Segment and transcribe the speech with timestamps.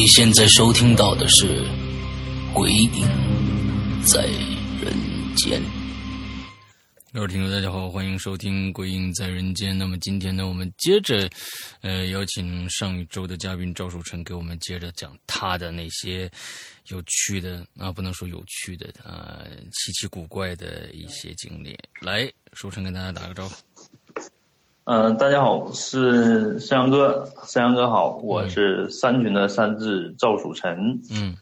[0.00, 1.62] 你现在收听到的是
[2.54, 2.90] 《鬼影
[4.02, 4.24] 在
[4.80, 4.96] 人
[5.36, 5.60] 间》。
[7.12, 9.74] 各位听众，大家好，欢迎收听《鬼影在人间》。
[9.76, 11.28] 那么今天呢，我们接着，
[11.82, 16.30] 呃，邀请上一周的嘉宾赵树成给我们接着讲他的那些
[16.88, 21.78] 有趣的啊，不能说有趣的啊，奇奇古怪的一些经历。
[22.00, 23.54] 来，树成跟大家打个招呼。
[24.84, 30.98] 嗯，大家好，是山羊哥，山羊哥好，我是三群的三字赵蜀臣。
[31.12, 31.36] 嗯，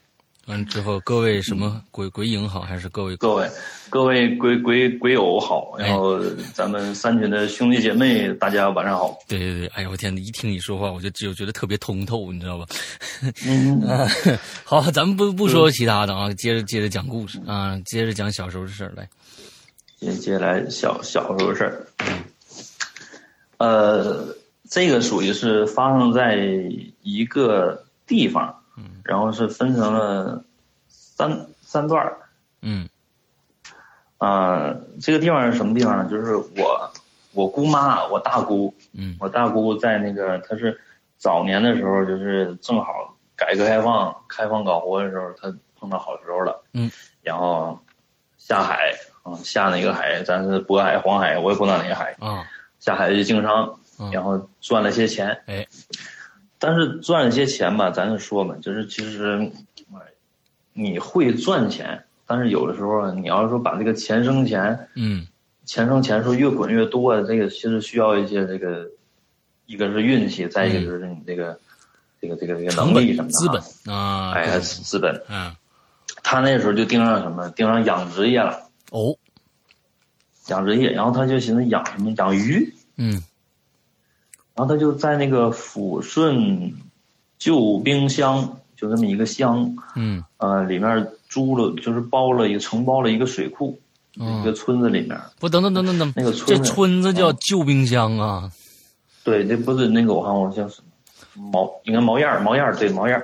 [0.47, 3.49] 完之后各位什么鬼鬼影好，还是各位各位
[3.89, 6.21] 各位鬼鬼鬼友好，然后
[6.53, 9.17] 咱们三群的兄弟姐妹，大家晚上好。
[9.29, 12.67] 对对对，哎呀，我天，一听你说话，我就就觉得特别通透，你知道吧？
[13.47, 13.81] 嗯，
[14.65, 19.09] 好，咱们不不说其他的啊，接着接着讲故事啊，接着讲小时候的事儿来。
[20.01, 21.87] 接接下来小小时候的事儿。
[23.59, 24.35] 呃，
[24.69, 26.37] 这个属于是发生在
[27.03, 30.43] 一个地方，嗯，然后是分成了
[30.89, 32.17] 三三段儿，
[32.63, 32.89] 嗯，
[34.19, 36.09] 啊，这个地方是什么地方呢？
[36.11, 36.91] 就是我
[37.33, 40.81] 我姑妈，我大姑，嗯，我大姑在那个，她是
[41.17, 46.91] 早年的时候，就是正好改革开放开放搞活的时候，她碰到好时候了，嗯，
[47.23, 47.79] 然后
[48.37, 48.93] 下海
[49.25, 50.23] 啊，下哪个海？
[50.23, 52.47] 咱是渤海、黄海，我也不知道哪个海啊。
[52.81, 53.79] 下海去经商，
[54.13, 55.41] 然后赚了些钱。
[55.47, 55.67] 哎，
[56.59, 59.51] 但是赚了些钱吧，咱就说嘛，就是其实，
[60.73, 65.27] 你会赚钱，但是有的时候你要是说把这个钱生钱，嗯，
[65.65, 68.89] 钱生钱说越滚越多，这个其实需要一些这个，
[69.67, 71.59] 一个是运气，再一个就是你这个，
[72.21, 75.21] 这个这个这个能力什么的，资本啊，哎，资本。
[75.29, 75.53] 嗯，
[76.23, 77.51] 他那时候就盯上什么？
[77.51, 78.71] 盯上养殖业了。
[78.93, 79.18] 哦。
[80.49, 83.23] 养殖业，然后他就寻思养什么养鱼，嗯，
[84.55, 86.75] 然后他就在那个抚顺
[87.39, 93.79] 旧冰箱，就这么一个乡，嗯，呃，里面租了，就是包了一个承包了一个水库，
[94.15, 95.21] 一个村子里面。
[95.39, 98.51] 不，等等等等等，那个村这村子叫旧冰箱啊？
[99.23, 100.83] 对，这不是那个我看我叫什
[101.35, 103.23] 么毛，应该毛燕毛燕对毛燕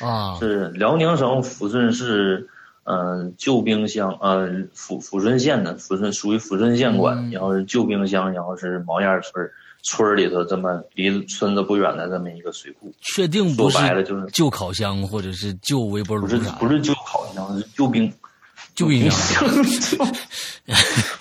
[0.00, 2.48] 啊，是辽宁省抚顺市。
[2.88, 9.50] 嗯，旧兵乡，呃，抚抚顺县的抚顺属于抚顺县管，然后是旧兵乡，然后是毛燕村
[9.82, 12.92] 村里头这么离村子不远的这么一个水库。
[13.00, 13.76] 确定不是？
[13.78, 18.12] 说白了就是旧烤箱或者是旧微波炉不是不是旧烤箱，是旧兵。
[18.74, 19.44] 旧兵 乡。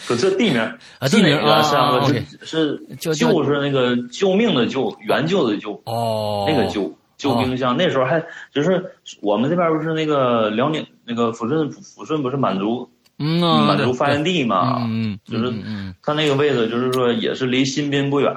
[0.07, 0.59] 可这地名
[0.99, 1.61] 啊，地名啊，
[2.05, 5.81] 是是就是那个救命的救，援救的救。
[5.85, 6.45] 哦。
[6.47, 6.93] 那个救。
[7.17, 15.53] 旧兵乡那时候还就是我们这边不是那个辽宁那个抚顺抚顺不是满族嗯满族发源地嘛嗯就是
[16.01, 18.33] 他那个位置就是说也是离新宾不远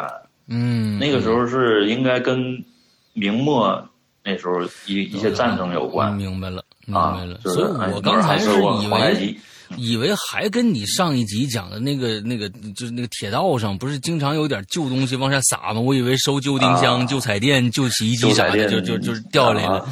[0.47, 2.65] 嗯那个时候是应该跟
[3.13, 3.89] 明末
[4.25, 7.39] 那时候一一些战争有关明白了明白了。
[7.41, 9.37] 所以我刚才是以为。
[9.77, 15.81] 以为还跟你上一集讲的那个、那个，就是那个铁道上，不是经常有点旧东西往下撒吗？
[15.81, 19.87] 我以为收旧冰箱、旧彩电、旧洗衣机啥的，就就就是掉下来了。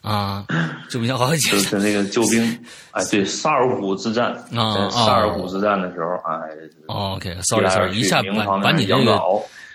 [0.00, 0.44] 啊，
[0.88, 2.58] 旧冰箱好几就是那个旧兵，
[2.92, 6.48] 哎，对，萨尔浒之战啊，萨尔浒之战的时候，哎
[6.86, 9.20] ，OK，sorry，sorry，一下把把你这个。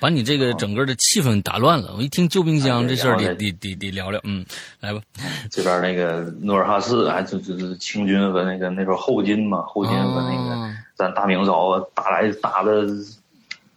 [0.03, 1.93] 把你这个整个的气氛打乱了。
[1.95, 4.19] 我一听旧冰箱这事儿，得得得得聊聊。
[4.25, 4.45] 嗯，
[4.81, 4.99] 来吧。
[5.49, 12.85] 这边那个努尔哈赤，哎，就就是清军和那个那时候后金嘛，后金和那个咱大明朝打来打的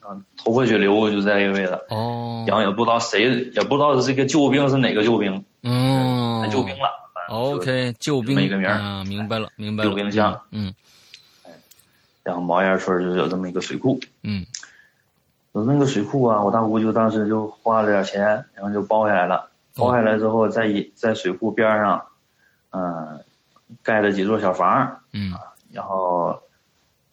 [0.00, 1.78] 啊头破血流，就在这个位置。
[1.90, 2.44] 哦。
[2.48, 3.22] 然后也不知道谁，
[3.54, 5.44] 也不知道这个救兵是哪个救兵。
[5.62, 6.50] 嗯。
[6.50, 6.90] 救兵了。
[7.28, 8.40] OK，救兵。
[8.40, 9.90] 一个名啊，明白了，明白了。
[9.90, 10.40] 救兵箱。
[10.50, 10.74] 嗯。
[12.24, 14.00] 然后毛岩村就有这么一个水库。
[14.24, 14.44] 嗯。
[15.56, 19.48] 有那个水库啊，我大姑就当时就花了点钱，然后就包下来了。
[19.74, 22.02] 包下来之后，在一在水库边上，
[22.72, 23.24] 嗯，
[23.82, 25.32] 盖了几座小房嗯，
[25.72, 26.38] 然后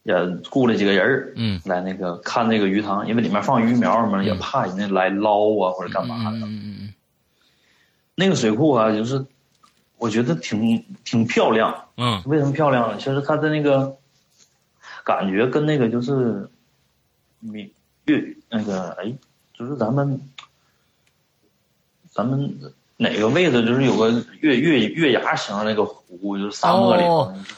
[0.03, 0.13] 也
[0.49, 6.37] 雇了几个人嗯，来那个看那个鱼塘，因为里面放鱼苗嘛，也怕人家来捞啊或者干嘛的。
[6.39, 6.93] 嗯嗯嗯。
[8.15, 9.25] 那个水库啊，就是
[9.97, 11.73] 我觉得挺挺漂亮。
[11.95, 12.97] 嗯为什么漂亮呢？
[12.97, 13.95] 其实它的那个
[15.05, 16.49] 感觉跟那个就是
[17.39, 17.71] 明
[18.05, 19.13] 月那个哎，
[19.53, 20.19] 就是咱们
[22.11, 22.59] 咱们
[22.97, 24.11] 哪个位置就是有个
[24.41, 27.03] 月月月牙形的那个湖，就是沙漠里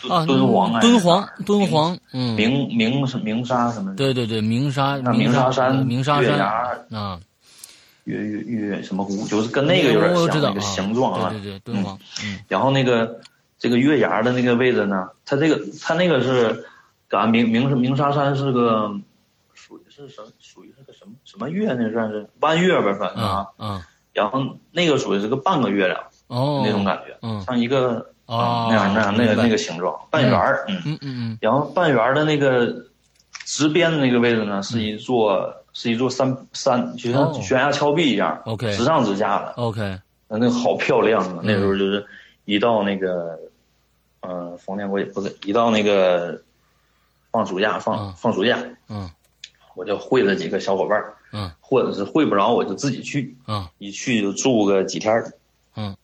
[0.01, 7.19] 敦敦煌啊，敦煌，敦煌，嗯，鸣鸣是鸣沙什么的，对对对，鸣沙，那鸣沙山、鸣沙山月牙、啊，
[8.05, 11.29] 月月月什么湖，就是跟那个有点像那个形状啊。
[11.29, 13.19] 对对对，敦煌，嗯然后那个
[13.59, 16.65] 这个月牙的那个位置呢，它这个它那个是，
[17.09, 18.89] 啊明明是鸣沙山是个
[19.95, 23.47] 是什属于是个什么什么月那算是弯月吧，反正啊。
[23.57, 23.81] 嗯
[24.13, 27.41] 然后那个属于是个半个月亮哦，那种感觉，嗯。
[27.41, 27.95] 像一个
[28.27, 30.81] 哦那样那样那个那个形状半圆儿，嗯。
[30.85, 30.99] 嗯。
[31.01, 32.73] 嗯然后半圆儿的那个
[33.43, 37.33] 直边的那个位置呢，是一座是一座山山，就像哦。
[37.41, 38.71] 悬崖峭壁一样，OK。
[38.71, 39.51] 直上直下的。
[39.57, 39.99] ，OK，
[40.29, 41.39] 那个好漂亮啊！
[41.41, 42.05] 嗯那时候就是
[42.45, 43.37] 一到那个，
[44.21, 46.41] 呃，逢年过节不是一到那个
[47.31, 48.13] 放暑假放、嗯。
[48.15, 48.57] 放暑假，
[48.87, 49.09] 嗯
[49.75, 55.31] 我就会了几个小伙伴儿，嗯或者是会不着我就自己去，嗯一去就住个几天儿
[55.75, 55.95] 嗯，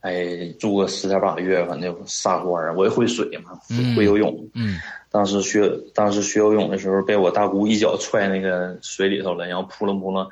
[0.00, 2.74] 哎，住个十天八个月，反正就撒欢儿。
[2.74, 4.48] 我也会水嘛，嗯会游泳。
[4.54, 4.78] 嗯
[5.12, 10.28] 当时学当时学游泳的时候，被我大姑一脚踹那个水里头了，然后扑棱扑棱，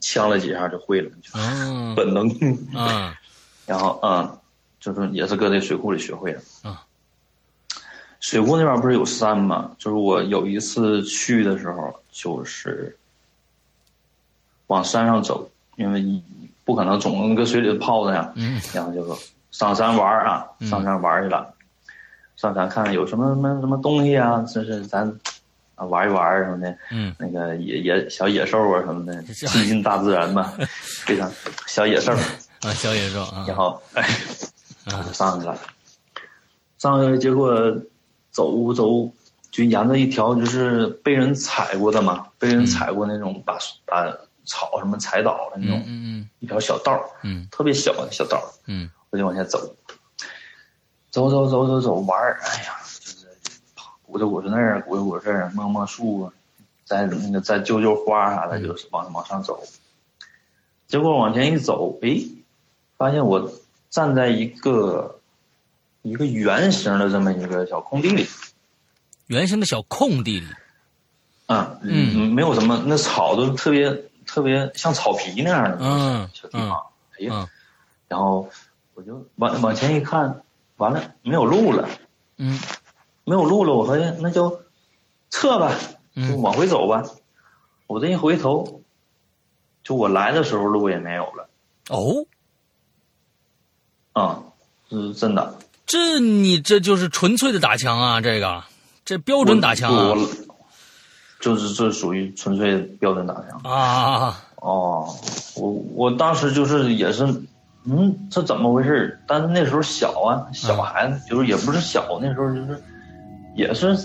[0.00, 1.10] 呛了几下就会了，
[1.96, 2.28] 本能。
[2.74, 3.12] 嗯
[3.66, 4.38] 然后嗯，
[4.80, 6.40] 就是也是搁那水库里学会的。
[6.62, 6.84] 啊，
[8.20, 9.70] 水库那边不是有山吗？
[9.78, 12.96] 就是我有一次去的时候，就是
[14.68, 16.22] 往山上走，因为
[16.64, 18.30] 不可能总搁水里泡着呀。
[18.36, 19.18] 嗯然后就
[19.50, 21.52] 上山玩啊，上山玩去了，
[22.36, 25.10] 上山看看有什么什么什么东西啊，就是咱
[25.74, 26.76] 啊玩一玩什么的。
[26.92, 30.52] 嗯那个野野小野兽啊什么的，亲近大自然嘛，
[31.06, 31.30] 非常
[31.66, 32.12] 小野兽。
[32.60, 34.06] 啊，小野兽啊然后哎，
[34.86, 35.58] 我啊就上去了，
[36.78, 37.74] 上去结果
[38.30, 39.10] 走走
[39.50, 46.28] 就沿着一条就是被人踩过的嘛，被人踩过那种把把草什么踩倒了那嗯种、嗯。
[46.38, 47.46] 一条小道儿，嗯。
[47.50, 48.90] 特别小的小道儿，嗯。
[49.10, 49.58] 我就往下走，
[51.10, 53.26] 走走走走走玩儿，哎呀，就是
[54.02, 56.32] 鼓捣鼓捣那儿，鼓捣鼓捣这儿，摸摸树啊，
[56.84, 59.60] 再那个再揪揪花啥的，就是往往上走。
[60.86, 62.26] 结果往前一走，诶，
[62.96, 63.52] 发现我
[63.90, 65.19] 站在一个
[66.02, 68.26] 一个圆形的这么一个小空地里，
[69.26, 70.46] 圆形的小空地里，
[71.46, 73.90] 啊，嗯没有什么，那草都特别
[74.26, 76.86] 特别像草皮那样的嗯小地方，
[77.18, 77.48] 哎呀，嗯
[78.08, 78.48] 然后
[78.94, 80.42] 我就往往前一看，
[80.76, 81.88] 完了没有路了。
[82.38, 82.58] 嗯
[83.24, 84.62] 没有路了，我发现那就
[85.28, 85.72] 撤吧，
[86.16, 87.04] 就嗯往回走吧。
[87.86, 88.82] 我这一回头，
[89.84, 91.48] 就我来的时候路也没有了
[91.90, 92.26] 哦，
[94.12, 94.42] 啊、
[94.88, 95.54] 是真的。
[95.90, 98.62] 这你这就是纯粹的打枪啊，这个
[99.04, 100.28] 这标准打枪啊我
[101.40, 103.60] 就是这属于纯粹标准打枪。
[103.64, 105.12] 啊，哦，
[105.56, 107.24] 我我当时就是也是，
[107.86, 109.18] 嗯，这怎么回事？
[109.26, 112.80] 但是那时候小啊，小孩子就是也不是小，那时候就是
[113.56, 113.96] 也是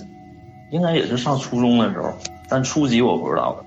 [0.72, 2.12] 应该也是上初中的时候，
[2.50, 3.66] 但初级我不知道了，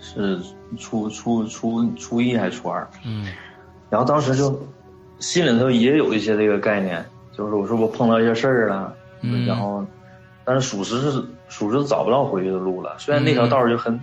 [0.00, 0.40] 是
[0.76, 2.90] 初初初初一还是初二？
[3.04, 3.28] 嗯
[3.88, 4.60] 然后当时就
[5.24, 7.02] 心里头也有一些这个概念，
[7.32, 9.46] 就是我说我碰到一些事儿了，嗯。
[9.46, 9.82] 然后
[10.44, 12.94] 但是属实是属实找不到回去的路了。
[12.98, 13.98] 虽然那条道儿就很、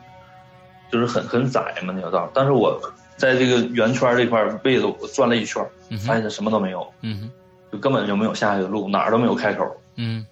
[0.91, 2.75] 就是很很窄嘛那条道儿，但是我
[3.17, 7.29] 在这个圆圈这块位置我转了一圈，嗯发现什么都没有，嗯
[7.71, 9.63] 就根本就没有下去的路，哪儿都没有开口。
[9.97, 10.25] 嗯。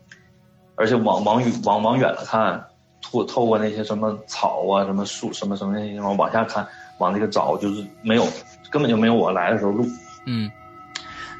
[0.75, 2.65] 而且往往远往往远了看，
[2.99, 6.65] 透透过那些什么草啊、什么树、什么什么那些地方往下看，
[6.97, 8.25] 往那个找就是没有，
[8.71, 9.85] 根本就没有我来的时候路。
[10.25, 10.49] 嗯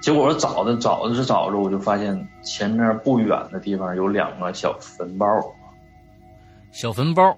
[0.01, 5.25] 结果我找着找着是找着，我就发现前面不远的地方有两个小坟包，
[6.72, 7.38] 小坟包，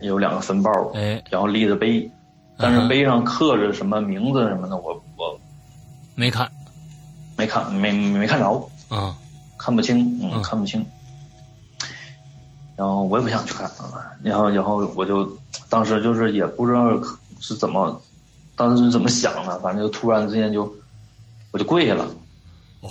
[0.00, 2.10] 有两个坟包，哎，然后立着碑，
[2.58, 5.38] 但是碑上刻着什么名字什么的，我我
[6.14, 6.50] 没看。
[7.36, 9.16] 没看没没看着，啊，
[9.58, 10.42] 看不清，嗯，嗯。
[10.42, 10.84] 看不清。
[12.76, 15.28] 然后我也不想去看，啊然后然后我就
[15.68, 16.90] 当时就是也不知道
[17.40, 18.00] 是怎么，
[18.56, 20.72] 当时是怎么想的，反正就突然之间就
[21.54, 22.04] 我就跪下了。
[22.80, 22.90] 哦，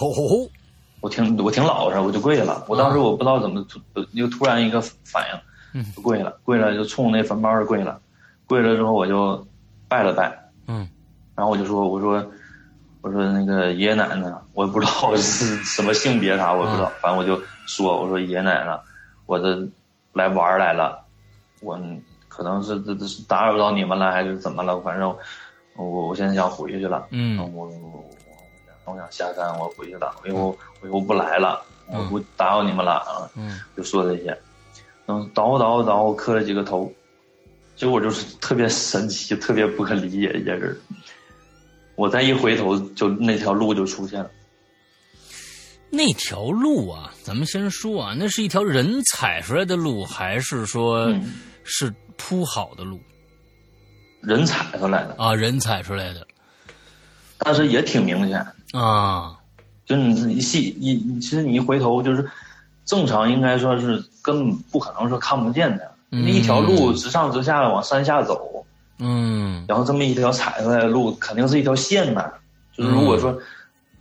[1.02, 2.64] 我挺我挺老实，我就跪下了。
[2.70, 3.78] 我当时我不知道怎么突，
[4.16, 5.26] 就突然一个反
[5.74, 8.00] 应，跪下了，跪了就冲那坟包儿跪了，
[8.48, 9.46] 跪了之后我就
[9.90, 10.34] 拜了拜，
[10.68, 10.88] 嗯。
[11.36, 12.26] 然后我就说我说
[13.02, 18.80] 我说那个爷爷奶奶，我也不知道是 什么性别啥，我也不知道，反正我就说我说爷爷奶奶，
[19.26, 19.68] 我这
[20.14, 21.04] 来玩来了，
[21.60, 21.78] 我
[22.30, 25.14] 可能是这这是打扰到你们了还是怎么了，反正
[25.76, 28.06] 我我现在想回去了，嗯，我我
[28.86, 34.38] 我想下山，我回去了，我以后我以后不来了，我不打扰你们了啊，嗯，就说这些，
[35.08, 36.92] 嗯，叨叨叨磕了几个头，
[37.76, 40.82] 结果就是特别神奇，特别不可理解一件事，
[41.96, 44.30] 我再一回头，就那条路就出现了。
[45.90, 51.08] 那条路啊，咱们先说啊，那是一条人踩出来的路，还是说
[51.64, 53.00] 是铺好的路？
[54.22, 56.26] 人踩出来的啊，人踩出来的，
[57.44, 58.46] 但是也挺明显。
[58.74, 59.38] 啊。
[59.86, 62.26] 就你一细一，其实你一回头，就是
[62.86, 68.66] 正常应该说是根本不可能说看不见的，那一条路直上直下的往山下走，
[69.00, 72.32] 嗯，然后这么一条踩出来的路，肯定是一条线呐。
[72.76, 73.38] 就是如果说。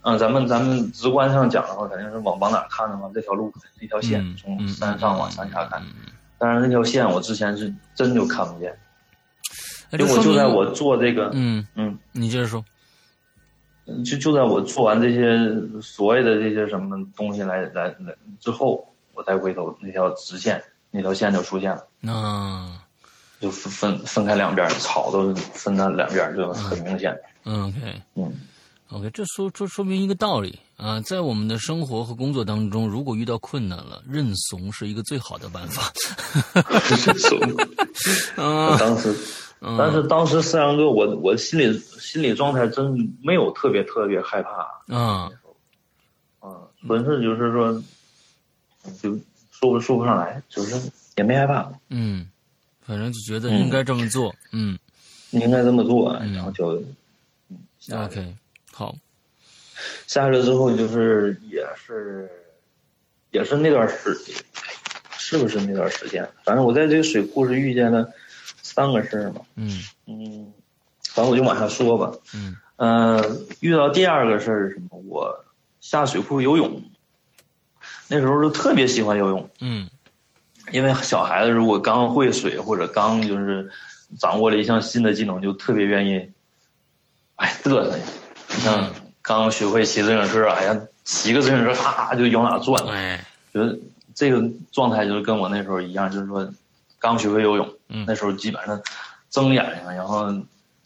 [0.05, 5.81] 嗯，咱们咱们直观上讲的话，肯定是往往哪看的话，这条路肯定是一条线，从山上往山下看。
[6.39, 8.77] 但是那条线我之前是真就看不见，
[9.97, 12.65] 就我就在我做这个，嗯嗯，你接着说，
[14.05, 22.81] 就就在我做完这些所谓的这些什么东西来来来之后，我再回头，那条直线那条线就出现了，那，
[23.41, 27.17] 就分分开两边，草都分到两边，就很明显。
[27.45, 28.33] 嗯，OK，嗯。
[28.91, 35.91] OK，这说这说明一个道理啊，在我们的生活和工作当中，如果遇到困难了，认怂是一个最好的办法。
[37.07, 37.39] 认怂。
[38.37, 39.17] 啊，当时，
[39.79, 44.69] 但是当时四阳哥，我我心里心理状态真没有特别特别害怕。
[44.89, 45.31] 嗯，
[46.41, 47.73] 啊，纯是就是说，
[49.01, 49.17] 就
[49.53, 51.73] 说不说不上来，就是也没害怕。
[51.91, 52.29] 嗯，
[52.85, 54.35] 反正就觉得应该这么做。
[54.51, 54.77] 嗯，
[55.31, 56.83] 应该这么做，然后就
[57.93, 58.35] OK。
[58.73, 58.97] 好，
[60.09, 62.29] 下去了之后就是也是，
[63.31, 64.13] 也是那段时，
[65.13, 66.29] 是不是那段时间？
[66.43, 68.11] 反正我在这个水库是遇见了
[68.75, 69.41] 三个事儿嘛。
[69.57, 70.53] 嗯嗯，
[71.11, 72.13] 反正我就往下说吧。
[72.35, 73.23] 嗯呃，
[73.61, 74.99] 遇到第二个事儿是什么？
[75.07, 75.45] 我
[75.81, 76.83] 下水库游泳，
[78.09, 79.49] 那时候就特别喜欢游泳。
[79.61, 79.89] 嗯，
[80.73, 83.71] 因为小孩子如果刚会水或者刚就是
[84.19, 86.31] 掌握了一项新的技能，就特别愿意，
[87.37, 87.97] 哎嘚瑟。
[88.49, 93.79] 你像刚学会骑自行车，哎呀，骑个自行车咔就往哪转，哎，觉得
[94.15, 96.53] 这个状态就是跟我那时候一样，就是说
[97.03, 98.81] 刚学会游泳，嗯，那时候基本上
[99.29, 100.33] 睁眼睛，然后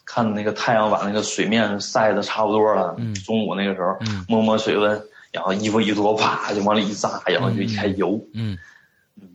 [0.04, 8.58] 看那个太阳把那个水面晒的差不多了，嗯，中午那个时候，嗯，摸摸水温，然后衣服一脱，啪就往里一扎，然后就一开游，嗯，
[9.20, 9.28] 嗯，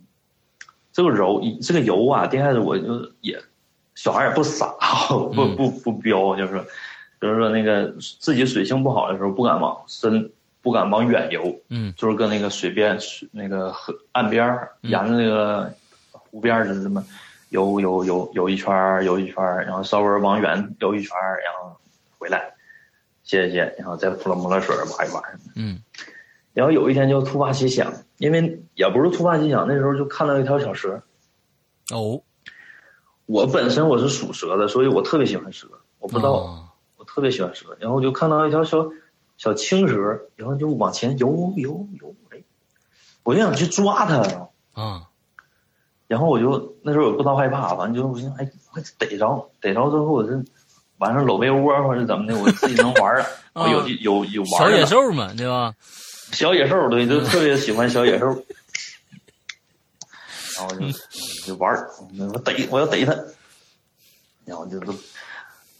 [0.91, 3.39] 这个游这个游啊，刚开始我就也
[3.95, 4.73] 小孩也不傻，
[5.33, 6.65] 不不不彪，就是说。
[7.21, 10.27] 就是说，那个自己水性不好的时候，不敢往深，
[10.63, 11.55] 不敢往远游。
[11.69, 12.97] 嗯，就是跟那个水边、
[13.29, 15.71] 那个河岸边儿，沿着那个
[16.31, 17.05] 湖边儿，就这么
[17.49, 21.77] 游游游游一圈儿，游一圈儿，然后稍微往远游一圈儿，然后
[22.17, 22.53] 回来
[23.23, 25.23] 歇一歇，然后再扑了摸了水，玩一玩。
[25.55, 25.81] 嗯，
[26.53, 31.03] 然后有一天就突发奇想，因为也不是突发奇想，那时候就看到一条小蛇。
[31.91, 32.21] 哦，
[33.25, 35.67] 我本身我是属蛇的，所以我特别喜欢蛇。
[35.99, 36.67] 我不知道。
[36.97, 38.87] 我特别喜欢蛇，然后就看到一条小
[39.35, 39.95] 小青蛇，
[40.35, 42.43] 然后就往前游游游，哎，
[43.23, 44.17] 我就想去抓它
[44.73, 45.09] 啊。
[46.11, 50.31] 然后我就那时候也不知道害怕，反正就我寻思，哎，快逮着，逮着之后我这
[50.97, 53.25] 晚上搂被窝或者怎么的，我自己能玩儿。
[53.55, 55.73] 我有有有玩小野兽嘛，对吧？
[56.33, 58.25] 小野兽对，就特别喜欢小野兽。
[60.57, 60.85] 然后就
[61.45, 61.89] 就玩儿，
[62.33, 63.15] 我逮我要逮它，
[64.43, 64.93] 然后就都。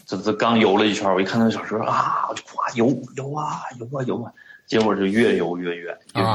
[0.06, 4.32] 这这刚游了一圈，我一看那小蛇啊，我就夸游游啊游啊游啊，
[4.66, 6.28] 结果就越游越远，越越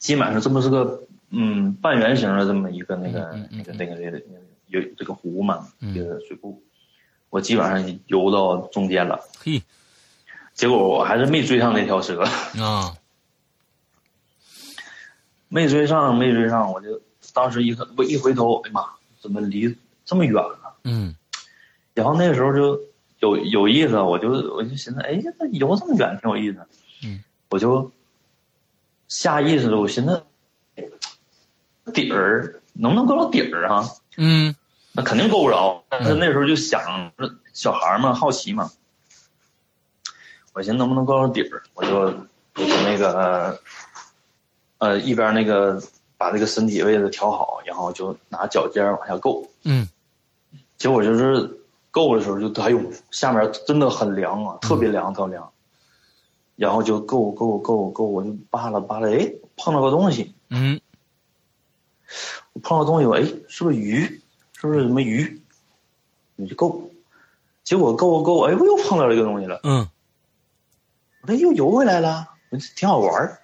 [0.00, 3.20] 基本上这不是个嗯半圆形的这么一个那个
[3.50, 4.22] 那个那个那个
[4.68, 6.62] 有这个湖嘛，一个水库，
[7.30, 9.62] 我基本上游到中间了，嘿，
[10.54, 12.22] 结果我还是没追上那条蛇。
[12.58, 12.96] 啊，
[15.48, 17.00] 没追上没追上，我就
[17.32, 18.84] 当时一看我一回头，哎妈，
[19.20, 20.76] 怎么离这么远了？
[20.84, 21.14] 嗯，
[21.94, 22.80] 然后那个时候就
[23.20, 26.58] 有有意思，我就我就寻思，哎，那游这么远挺有意思。
[27.04, 27.90] 嗯，我就
[29.08, 30.22] 下意识的我寻思，
[31.92, 33.88] 底儿能不能够到底儿啊？
[34.16, 34.54] 嗯，
[34.92, 35.82] 那肯定够不着。
[35.88, 37.12] 但是那时候就想，
[37.52, 38.70] 小孩嘛，好奇嘛。
[40.54, 42.12] 我寻思能不能够到底儿，我就
[42.84, 43.60] 那个
[44.78, 45.80] 呃一边那个
[46.16, 49.46] 把这个身体位置调好，然后就拿脚尖往下够。
[49.62, 49.88] 嗯。
[50.76, 51.58] 结果就是
[51.90, 52.80] 够的时候，就哎呦，
[53.10, 55.50] 下面真的很凉啊，特别凉，特别凉。
[56.56, 60.34] 然后就够够够够，我就扒拉扒拉，哎，碰到个东西。
[60.50, 60.77] 嗯。
[62.62, 64.20] 碰到东西，哎，是不是鱼？
[64.60, 65.40] 是不是什么鱼？
[66.36, 66.90] 你就够。
[67.64, 69.60] 结果够够，哎，我又碰到了一个东西了。
[69.62, 69.88] 嗯，
[71.22, 72.28] 我这又游回来了，
[72.74, 73.38] 挺好玩儿。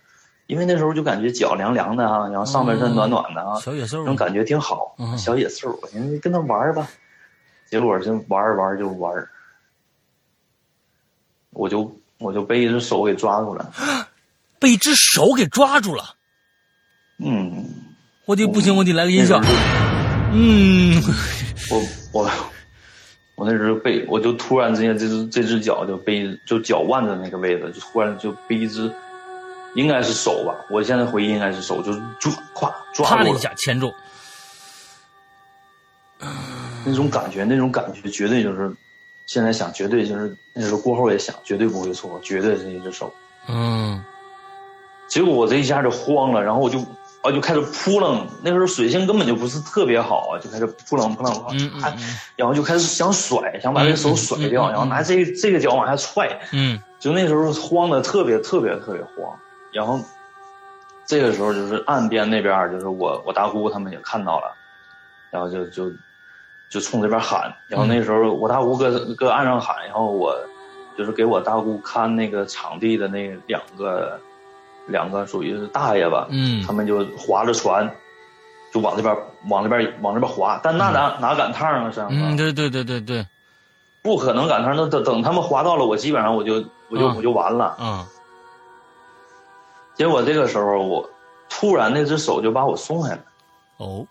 [0.47, 4.97] 因为那时候就感觉脚凉凉的啊，然后上半身暖暖的啊，小野兽，那种感觉挺好。
[5.17, 6.89] 小野兽，我寻思跟他玩儿吧，
[7.67, 9.29] 结果就玩儿玩儿就玩儿，
[11.51, 13.73] 我就我就被一只手给抓住了，
[14.61, 16.15] 被一只手给抓住了。
[17.19, 17.65] 嗯，
[18.27, 19.41] 我得不行，我得来个音效。
[20.33, 21.03] 嗯，
[21.71, 22.31] 我我。
[23.37, 28.89] 我那时候被，我就突然之间，这只这只脚就被就脚腕子那个位置，就突然就被一只，
[29.75, 33.93] 应该是手吧，我现在回忆应该是手，就抓，咵抓了一下牵住。
[36.87, 38.73] 那种感觉，那种感觉绝对就是，
[39.27, 43.13] 现在想绝对就是那时候过后也想，绝对不会错，绝对是一只手。
[43.49, 44.01] 嗯。
[45.09, 46.79] 结果我这一下就慌了，然后我就。
[47.25, 51.33] 啊，就开始扑棱，那时候水性根本就不是特别好啊，就开始扑棱扑棱，
[51.81, 51.97] 还，
[52.37, 59.35] 然后就开始想甩，想把这手甩掉，然后拿这这个脚往下踹，嗯，就那时候慌的特别特别特别慌，
[59.73, 59.99] 然后
[61.07, 64.53] 这个时候就是岸边那边就是我我大姑他们也看到了，
[65.31, 65.91] 然后就就
[66.69, 70.39] 就冲这边喊，然后那时候我大姑搁搁岸上喊，然后我
[70.99, 74.21] 就是给我大姑看那个场地的那两个。
[74.87, 77.91] 两个属于是大爷吧，嗯，他们就划着船，
[78.73, 79.17] 就往这边
[79.49, 81.91] 往那边往那边划，但那哪哪赶趟啊？
[81.95, 83.27] 这嗯，对对对对对，
[84.03, 84.75] 不可能赶趟。
[84.77, 87.77] 那等等他们划到了，我基本上我就我就我就完了。
[87.81, 88.07] 嗯。
[89.95, 91.09] 结果这个时候，我
[91.49, 93.21] 突然那只手就把我松开了。
[93.79, 94.07] 哦。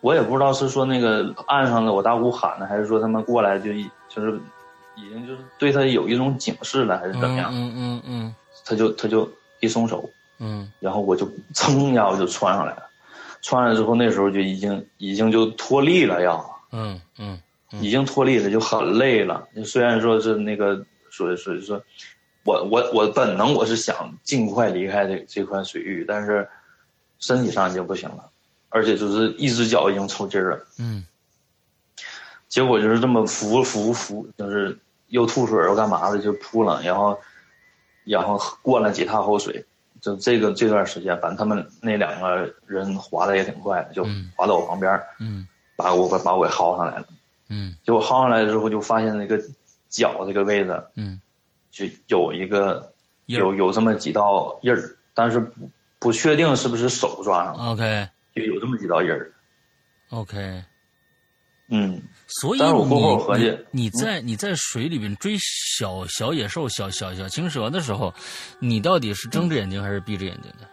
[0.00, 3.70] 我也不知道是说那个岸上的我大姑喊的，还是说他们过来就
[4.08, 4.40] 就是
[4.96, 7.50] 已经就是对他有一种警示了，还是怎么样？
[7.52, 8.34] 嗯嗯嗯。
[8.64, 12.82] 他就他就一松手，嗯，然后我就噌一下我就窜上来了，
[13.40, 17.38] 窜上来之后那时候就已经已经就脱力了要，嗯嗯，
[17.80, 19.46] 已经脱力了就很累了。
[19.64, 21.82] 虽然说是那个说说说，
[22.44, 26.48] 我我我本能我是想尽快离开这这块水域，但是
[27.18, 28.28] 身体上已经不行了，
[28.68, 31.04] 而且就是一只脚已经抽筋了，嗯，
[32.48, 37.18] 结果就是这么浮浮浮，就是又吐水又干嘛的就扑了，然后。
[38.04, 39.64] 然后灌了几趟后水，
[40.00, 44.04] 就这个这段时间，反正他们那两个人滑的也挺快的，就
[44.36, 47.06] 滑到我旁边，嗯，把我把我给薅上来了，
[47.48, 49.40] 嗯，结果薅上来之后，就发现那个
[49.88, 51.20] 脚这个位置，嗯，
[51.70, 52.92] 就有一个
[53.26, 59.32] 有有这么几道印儿，但是不不确定是不是手抓上了，OK，就有这么几道印儿
[60.10, 60.64] ，OK。
[61.68, 62.02] 嗯，
[62.40, 68.12] 所以你你在你在水里边追小小野兽、小小小青蛇的时候，
[68.58, 70.66] 你到底是睁着眼睛还是闭着眼睛的？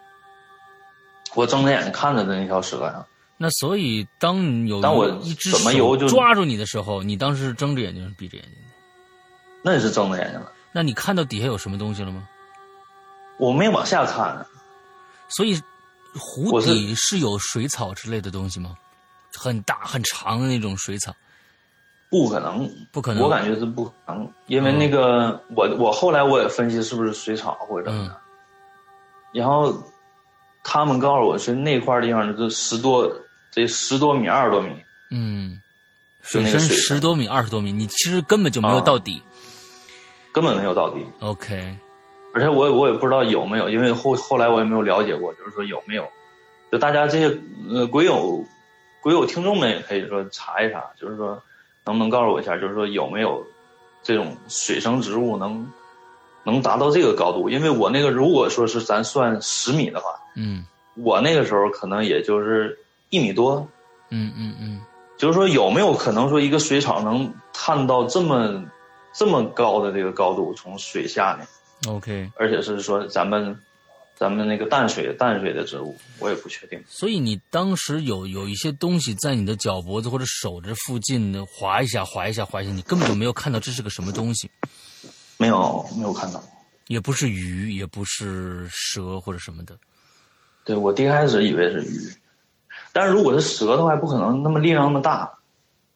[1.35, 3.05] 我睁着眼睛看着的那条蛇呀。
[3.37, 8.69] 那所以当有当我一只手抓住你的时候，你当时是睁着眼睛是闭着眼睛的？
[9.63, 10.51] 那也是睁着眼睛了。
[10.71, 12.27] 那你看到底下有什么东西了吗？
[13.37, 14.45] 我没往下看。
[15.27, 15.61] 所以
[16.15, 18.75] 湖底是有水草之类的东西吗？
[19.35, 21.13] 很大很长的那种水草，
[22.09, 28.15] 不可能，不可能，我感觉是不可能，因为那个我我后来我也分析是不是水草或者怎么的，
[29.33, 29.73] 然后
[30.63, 33.11] 他们告诉我是那块地方就十多
[33.51, 34.69] 这十多米二十多米，
[35.11, 35.61] 嗯，
[36.21, 39.21] 水深十多米二十多米，你其实根本就没有到底，
[40.33, 41.77] 根本没有到底，OK，
[42.33, 46.07] 而且我我也不知道有没有，因为后后来我也没有了解过，就是说有没有，
[46.71, 47.37] 就大家这些
[47.69, 48.43] 呃鬼友。
[49.01, 51.41] 鬼友听众们也可以说查一查，就是说，
[51.89, 53.43] 能不能告诉我一下，就是说有没有
[54.03, 55.67] 这种水生植物能
[56.43, 57.49] 能达到这个高度？
[57.49, 62.77] 因为我那个如果说是咱算十米的话，嗯，我那个时候可能也就是
[63.09, 63.67] 一米多，
[64.09, 64.79] 嗯嗯嗯，
[65.17, 68.63] 就是说有没有可能说一个水草能探到这么
[69.11, 71.47] 这么高的这个高度，从水下面
[71.91, 73.59] ？OK，而且是说咱们。
[74.19, 76.83] 咱们那个淡水淡水的植物，我也不确定。
[76.85, 84.51] 所以你当时有有一些东西在你的脚脖子或者手这附近的划一下划一下划一下，你根本就没有看到这是个什么东西。
[85.37, 86.43] 没有，没有看到。
[86.87, 89.77] 也不是鱼，也不是蛇或者什么的。
[90.65, 92.13] 对我第一开始以为是鱼，
[92.91, 95.31] 但是如果是蛇的话，不可能那么力量那么大。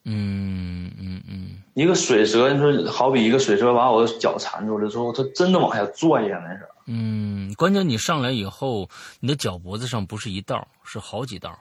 [0.06, 1.50] 嗯嗯嗯。
[1.74, 6.68] 一个水蛇，你说好比一个水蛇把我的脚缠住了之后，它真的往下拽呀，那是。
[6.86, 8.90] 嗯，关键你上来以后，
[9.20, 11.58] 你的脚脖子上不是一道，是好几道，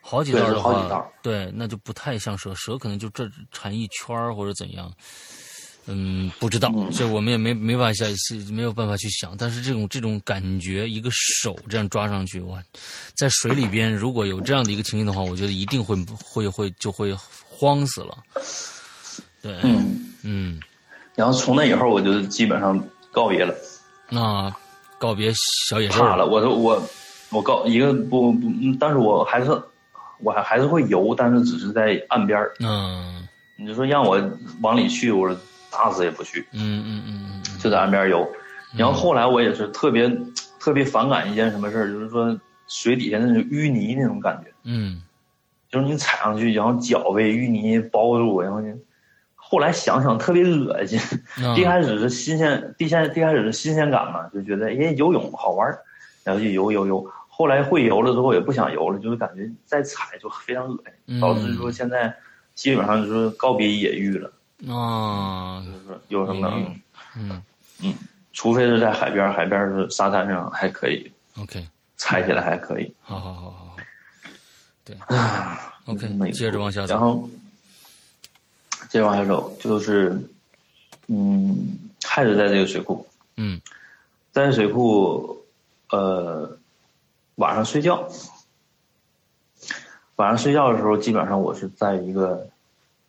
[0.00, 4.90] 好几道的话，对，那就不太像蛇，蛇可能就这缠一圈或者怎样。
[5.90, 9.34] 嗯，不知道，这我们也没没法想，是没有办法去想。
[9.38, 12.62] 但是这种这种感觉，一个手这样抓上去，哇，
[13.16, 17.16] 在水里边如果有这样的一个情形的话，我觉得一定会会会就会
[17.48, 18.18] 慌死了。
[19.40, 20.60] 对，嗯嗯，
[21.14, 22.78] 然后从那以后我就基本上
[23.10, 23.54] 告别了。
[24.10, 24.54] 那
[24.98, 25.32] 告别
[25.68, 26.82] 小野兽怕了，我都我
[27.30, 28.48] 我告一个不不，
[28.78, 29.50] 但是我还是
[30.18, 34.20] 我还还是会游，但是只是在岸边嗯，你就说让我
[34.60, 35.38] 往里去，我说
[35.70, 36.46] 打死也不去。
[36.52, 38.28] 嗯嗯嗯嗯，就在岸边游。
[38.76, 40.08] 然后后来我也是特别
[40.60, 44.52] 特别反感一件什么事儿，就是说水底下那种淤泥那种感觉。
[44.64, 45.02] 嗯，
[45.70, 48.68] 就是你踩上去，然后脚被淤泥包住，然后就。
[49.50, 51.00] 后来想想特别恶心，
[51.56, 55.66] 一开始是新鲜，一开始是新鲜感嘛，就觉得哎游泳好玩
[56.22, 57.10] 然后就游游游。
[57.28, 62.14] 后来会游了之后也不想游了，就是感觉再踩就非常恶心，导致说现在
[62.54, 64.30] 基本上就是告别野浴了。
[64.66, 66.48] 啊，就是有什么
[67.16, 67.42] 嗯
[67.80, 67.94] 嗯，
[68.32, 71.10] 除非是在海边，海边是沙滩上还可以。
[71.38, 71.66] OK，
[71.96, 72.92] 踩起来还可以。
[73.00, 73.76] 好好好好好，
[74.84, 76.94] 对啊，OK，接着往下走。
[76.94, 77.28] 然后。
[78.88, 80.18] 接着往下走，就是，
[81.08, 83.60] 嗯，还是在这个水库，嗯，
[84.32, 85.44] 在水库，
[85.90, 86.56] 呃，
[87.34, 88.08] 晚上睡觉，
[90.16, 92.48] 晚上睡觉的时候，基本上我是在一个，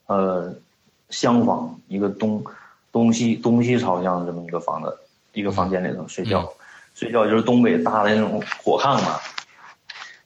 [0.08, 0.54] 呃，
[1.10, 2.44] 厢房，一个东
[2.92, 4.98] 东西东西朝向的这么一个房子，
[5.34, 6.52] 一个房间里头睡觉，
[6.96, 9.20] 睡觉就是东北搭的那种火炕嘛，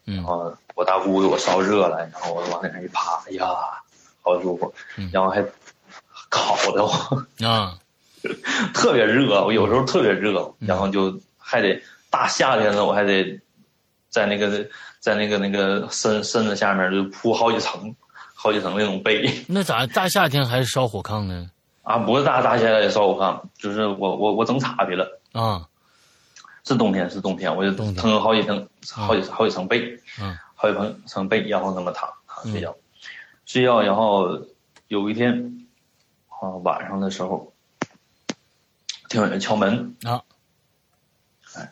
[0.05, 3.45] 然后我大姑给我烧热了，然后我往那上一趴，哎呀。
[4.25, 4.73] 好舒服，
[5.11, 5.45] 然后还
[6.29, 7.77] 烤的慌啊，
[8.73, 9.43] 特别热。
[9.43, 13.37] 我有时候特别热，然后就还得大夏天的，我还得
[14.09, 14.65] 在那个
[15.01, 17.93] 在那个那个身身子下面就铺好几层，
[18.43, 19.33] 好几层那种被。
[19.47, 21.49] 那咋大夏天还是烧火炕呢？
[21.81, 25.65] 啊，不是大大夏天烧火炕，就是我我我整岔劈了啊。
[26.65, 32.75] 是冬天是冬天，我就腾好几层好几好几层被，嗯，好几层层被，然后那么躺躺睡觉。
[33.45, 34.41] 睡觉，然后
[34.89, 35.65] 有一天，
[36.27, 37.53] 啊，晚上的时候，
[39.07, 40.21] 听有人敲门啊，
[41.55, 41.71] 哎，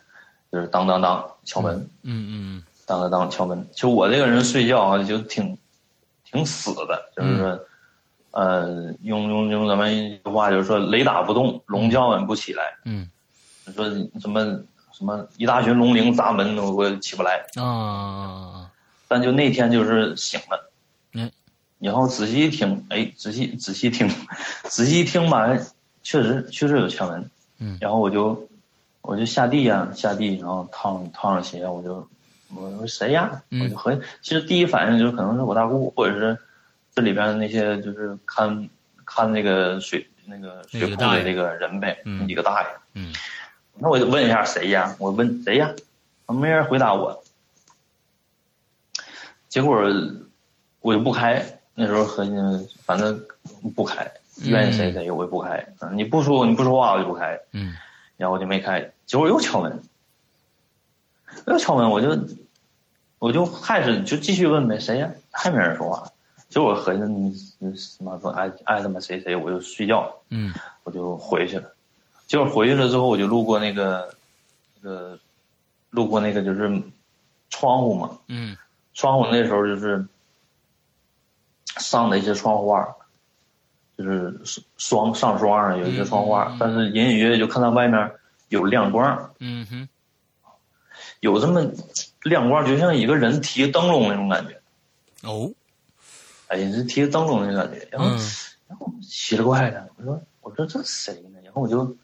[0.50, 3.68] 就是当当当敲门，嗯嗯嗯当当当敲门。
[3.74, 5.56] 就我这个人睡觉啊，就挺
[6.32, 7.60] 挺死的，就是说，
[8.32, 12.64] 呃，用用用咱们一句话就是说，雷打不动，龙叫唤不起来。
[12.86, 13.08] 嗯，
[13.74, 13.88] 说
[14.20, 14.42] 什么
[14.92, 18.70] 什么一大群龙灵砸门，我起不来啊。
[19.06, 20.70] 但就那天就是醒了。
[21.78, 24.08] 然后仔细一听，哎，仔细仔细听，
[24.70, 25.48] 仔细一听吧，
[26.02, 27.30] 确实确实有敲门。
[27.58, 27.76] 嗯。
[27.80, 28.48] 然后我就
[29.00, 32.08] 我就下地呀，下地，然后套套上鞋，我就
[32.54, 33.42] 我说谁呀？
[33.50, 36.38] 我就和其实第一反应就是可能是我大姑，或者是
[36.94, 38.68] 这里边的那些就是看
[39.04, 42.68] 看那个水那个水库的那个人呗，那几个大爷。
[42.94, 43.12] 嗯。
[43.74, 44.94] 那我就问一下谁呀？
[44.98, 45.72] 我问谁呀？
[46.26, 47.22] 没人回答我。
[49.48, 49.82] 结果
[50.80, 51.58] 我就不开。
[51.74, 52.32] 那时候合计，
[52.84, 53.18] 反正
[53.74, 54.06] 不开，
[54.42, 55.66] 愿意谁谁我也不开。
[55.94, 57.40] 你不说你不说话我就不开。
[57.52, 57.74] 嗯，
[58.18, 59.82] 然后我就没开，结果又敲门，
[61.46, 62.14] 又敲门，我就
[63.22, 65.08] 我就还是就继续问呗，谁呀？
[65.30, 66.10] 还没人说话。
[66.48, 70.12] 结果合计，你你妈说爱爱他妈谁谁，我就睡觉。
[70.30, 71.72] 嗯，我就回去了。
[72.26, 74.12] 结果回去了之后，我就路过那个
[74.80, 75.16] 那个
[75.90, 76.82] 路过那个就是
[77.48, 78.18] 窗户嘛。
[78.26, 78.56] 嗯，
[78.92, 80.04] 窗户那时候就是。
[81.78, 82.94] 上的一些窗户画，
[83.96, 84.38] 就是
[84.76, 88.12] 双上双上有一些窗户画，但是隐隐约约就看到外面
[88.50, 89.32] 有亮光。
[89.38, 89.88] 嗯哼，
[91.20, 91.62] 有这么
[92.24, 94.60] 亮光，就像一个人提灯笼那种感觉。
[95.22, 95.50] 哦，
[96.48, 97.88] 哎，是提灯笼那种感觉。
[97.90, 98.08] 然后，
[98.68, 101.38] 然后奇了怪了，我说我说这谁呢？
[101.44, 101.96] 然后我就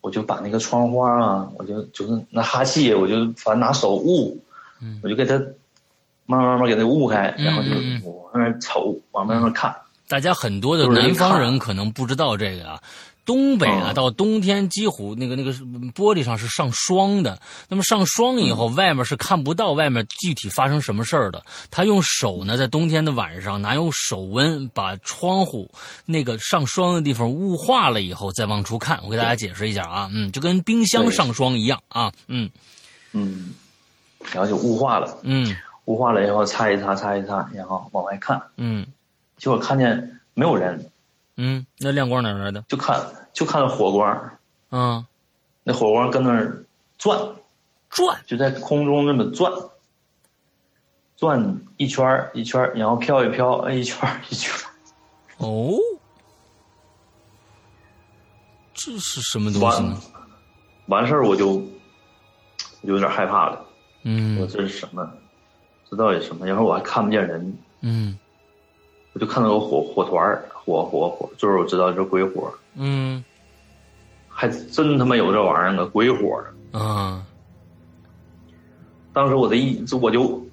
[0.00, 4.42] 我就把那个窗花啊，我就就是拿哈气，我就反正拿手捂，
[5.02, 5.40] 我就给他。
[6.28, 7.70] 慢慢慢慢给他捂开，然后就
[8.10, 9.72] 往那瞅，往那边看。
[10.08, 12.82] 大家很多的南方人可能不知道这个啊，
[13.26, 15.52] 东北啊，到冬天几乎那个那个
[15.92, 17.38] 玻璃上是上霜的。
[17.68, 21.44] 那么上霜以后，外面是看不到外面具体发生什么事儿的。
[21.70, 25.70] 他用手呢，在冬天的晚上拿用手温把窗户
[26.06, 28.98] 那个上霜的地方雾化了以后，再往出看。
[29.04, 32.48] 我给大家解释一下啊，嗯，就跟冰箱上霜一样啊，嗯。
[33.12, 33.52] 嗯，
[34.32, 35.54] 然后就雾化了，嗯。
[35.86, 38.84] 雾化了以后，擦一擦，擦一擦，然后往外看，嗯，
[39.38, 40.90] 结果看见没有人，
[41.36, 42.62] 嗯，那亮光哪来的？
[42.68, 43.00] 就看
[43.32, 44.38] 就看到火光，
[44.70, 45.04] 嗯，
[45.62, 46.64] 那火光跟那儿
[46.98, 47.18] 转，
[47.90, 49.52] 转，就在空中那么转，
[51.16, 54.52] 转一圈一圈然后飘一飘，一圈一圈
[55.38, 55.76] 哦，
[58.72, 60.00] 这是什么东西呢？
[60.86, 61.62] 完事儿我就
[62.82, 63.62] 有点害怕了。
[64.04, 65.10] 嗯，我这是什么？
[65.90, 66.46] 这到底什么？
[66.46, 67.58] 然后我还看不见人。
[67.80, 68.18] 嗯，
[69.12, 72.52] 我就看到个火火团儿，火火火，就是我知道这鬼火。
[72.74, 73.24] 嗯，
[74.28, 77.24] 还真他妈有这玩意儿个鬼火啊！
[79.12, 80.44] 当时我的一，我就，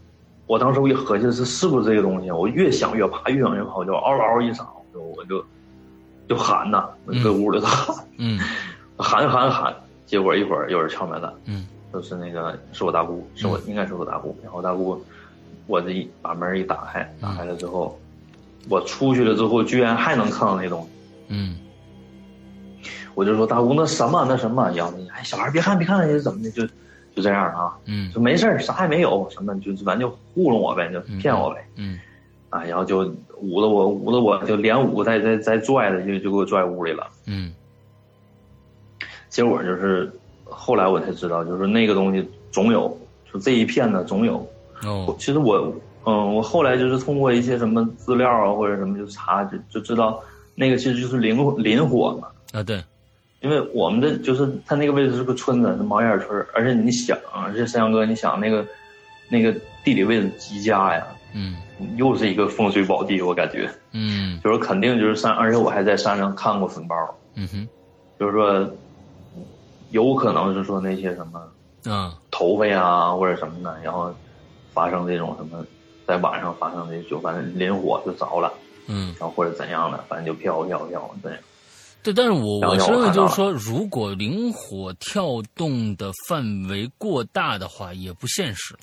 [0.46, 2.32] 我当时我一合计是是不是这个东西？
[2.32, 5.46] 我越想越怕，越想越怕，我就嗷嗷一嗓，我就我就
[6.30, 6.88] 就喊呐，
[7.24, 8.40] 搁屋里头 喊，嗯，
[8.98, 15.04] 喊喊喊，结果一会儿有人敲门了，嗯，就是那个是我大姑，是我应该是我大姑，然后大姑，
[15.68, 18.00] 我这一把门一打开，打开了之后，
[18.70, 20.88] 我出去了之后，居然还能看到那东西，
[21.30, 21.58] 嗯，
[23.16, 26.68] 我就说大姑那什么那什么，然后哎小孩别看别看是怎么的就。
[27.16, 32.00] 就这样啊，嗯，就没事啥也没有，什么就反正就糊弄我呗，就骗我呗，嗯，
[32.50, 33.02] 啊，然后就
[33.40, 37.54] 捂着我，捂着我就连捂带再再拽的，就就给我拽屋里了，嗯，
[39.30, 40.12] 结果就是
[40.44, 42.98] 后来我才知道，就是那个东西总有，
[43.32, 44.38] 就这一片呢总有，
[44.82, 45.72] 哦，其实我，
[46.06, 50.22] 嗯，我后来就是通过一些什么资料啊或者什么就查就就知道，
[50.56, 52.84] 那个其实就是林林火嘛，啊对。
[53.42, 58.66] 因为我们的就是它那个位置是个村子，是毛眼村而且你想，而且山阳哥，你想那个，
[59.28, 61.58] 那个地理位置极佳呀，嗯，
[61.98, 66.96] 又是一个风水宝地，我感觉，嗯，就是肯定就是山，而且我还在山上看过坟包，
[67.36, 67.68] 嗯哼，
[68.18, 68.66] 就是说，
[69.92, 71.42] 有可能是说那些什么，
[71.84, 74.10] 嗯，头发呀或者什么的，然后
[74.74, 75.66] 发生这种什么，
[76.06, 78.54] 在晚上发生的就反正林火就着了，
[78.88, 81.40] 嗯，然后或者怎样的，反正就飘飘飘这样。
[82.04, 88.76] 对，但是我我是认为就是说，如果灵火跳动的范围过大的话，也不现实。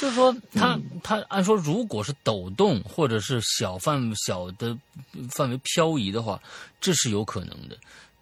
[0.00, 4.74] 就是说，它它按说，如果是抖动或者是小范小的
[5.30, 6.40] 范围漂移的话，
[6.80, 7.76] 这是有可能的。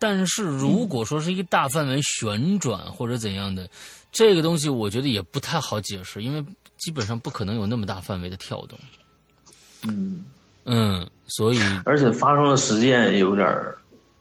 [0.09, 3.69] 但是如果说是一个大范围旋转或者怎样的，
[4.13, 6.45] 这个东西我觉得也不太好解释，因为
[6.79, 8.79] 基本上不可能有那么大范围的跳动。
[9.83, 10.25] 嗯。
[10.65, 13.49] 嗯，所以而且发生的时间也有点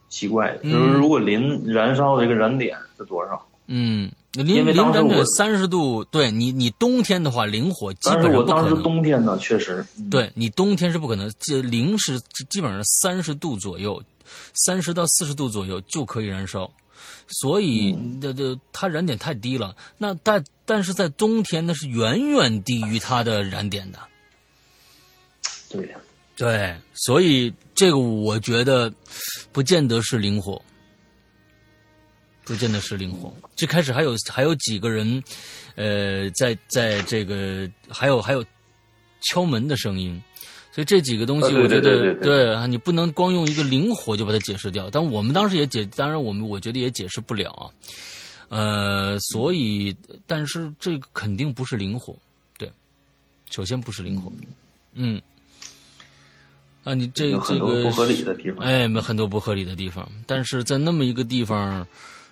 [0.08, 3.40] 奇怪，就是如果磷燃烧这个燃点是多少？
[3.68, 8.46] 嗯，磷磷燃点三十度，对你你冬天的话，磷火基本上不可能。
[8.46, 12.20] 当时冬天呢，确实，对你冬天是不可能，这零是
[12.50, 14.02] 基本上三十度左右，
[14.54, 16.70] 三十到四十度左右就可以燃烧，
[17.28, 19.76] 所以这这它燃点太低了。
[19.98, 23.98] 那但但是在冬天那是远远低于它的燃点的。
[25.68, 25.98] 对呀。
[26.38, 28.92] 对，所以这个我觉得，
[29.52, 30.62] 不见得是灵活，
[32.44, 33.34] 不见得是灵活。
[33.56, 35.24] 最开始还有还有几个人，
[35.76, 38.44] 呃，在在这个还有还有
[39.22, 40.22] 敲门的声音，
[40.76, 44.90] 所以这几个东西我觉得对啊，你不能光用一个灵活就把它解释掉。
[44.90, 47.64] 但我们当时也解，当然我们我觉得也解释不了啊。
[48.50, 52.14] 呃，所以但是这个肯定不是灵活，
[52.58, 52.70] 对，
[53.50, 54.30] 首先不是灵活，
[54.92, 55.18] 嗯。
[56.84, 61.86] 啊，你这这个不合理的地方，哎，没很多不合理的地方，但是在那么一个地方，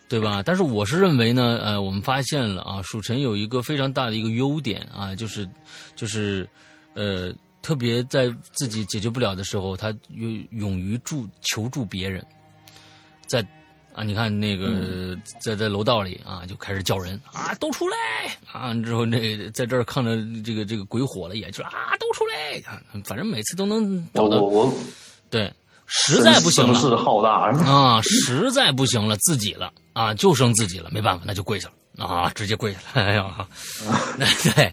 [0.06, 0.42] 对吧？
[0.42, 5.48] 但是我是认为呢，呃，我们发现了啊，蜀臣有一个非常大的一个优点啊，就是
[5.96, 6.46] 就是，
[6.92, 7.32] 呃，
[7.64, 12.24] 特别在自己解决不了的时候，他勇勇于助求助别人，
[13.26, 13.44] 在。
[13.96, 17.96] 啊，你看那个在在楼道里啊，就开始叫人啊，都出来
[18.52, 18.74] 啊！
[18.82, 22.60] 之后那在这儿看着这个这个鬼火了，也就啊，都出来！
[23.04, 24.40] 反正每次都能找到。
[24.40, 24.74] 我我
[25.30, 25.48] 对，
[25.86, 28.02] 实在不行了，声势浩大啊！
[28.02, 33.06] 实在不行了，自己了啊，就剩自己了，没办法，那就跪下了啊，直接跪下了。
[33.06, 33.48] 哎呀，
[34.54, 34.72] 对，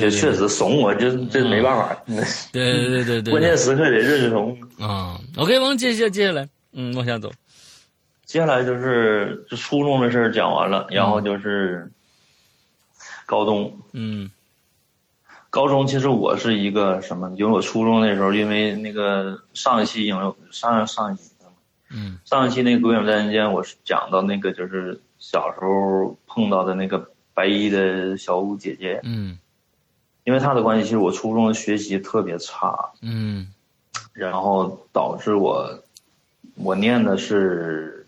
[0.00, 1.96] 这确实怂，我这这没办法。
[2.06, 2.22] 对
[2.52, 5.18] 对对对对， 关键时刻得认识怂啊。
[5.36, 7.30] OK，往接下接下来，嗯，往下走。
[8.24, 11.90] 接下来就是就初中的事儿讲完了，然后就是
[13.26, 13.76] 高中。
[13.92, 14.30] 嗯，
[15.50, 17.30] 高中其实我是一个什么？
[17.36, 21.30] 因为我初中那时候，因为那个上一期有上上一期，
[21.90, 29.00] 嗯，上一期那个《鬼影在人间》，我是讲到那个就是小时候碰到的那个白衣的小姐姐。
[29.04, 29.38] 嗯，
[30.24, 32.90] 因为她的关系，其实我初中的学习特别差。
[33.00, 33.46] 嗯，
[34.12, 35.82] 然后导致我
[36.56, 38.00] 我念的是。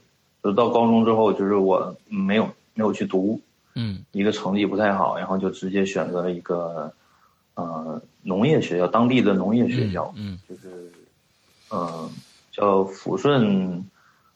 [0.43, 3.41] 就到高中之后，就是我没有没有去读，
[3.77, 6.93] 嗯，一个成绩不太好，然后就直接选择了一个，
[7.55, 10.93] 呃，农业学校，当地的农业学校，嗯，就是，
[11.71, 12.11] 嗯，
[12.53, 13.83] 叫抚顺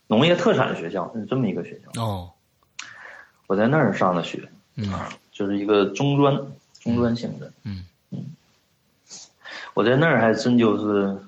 [0.07, 2.03] 农业特产学校，是这么一个学校。
[2.03, 2.31] 哦，
[3.49, 4.89] 我在那儿上的学，嗯，
[5.33, 6.41] 就是一个中专，
[6.81, 8.25] 中专性质，嗯嗯，
[9.75, 11.19] 我在那儿还真就是，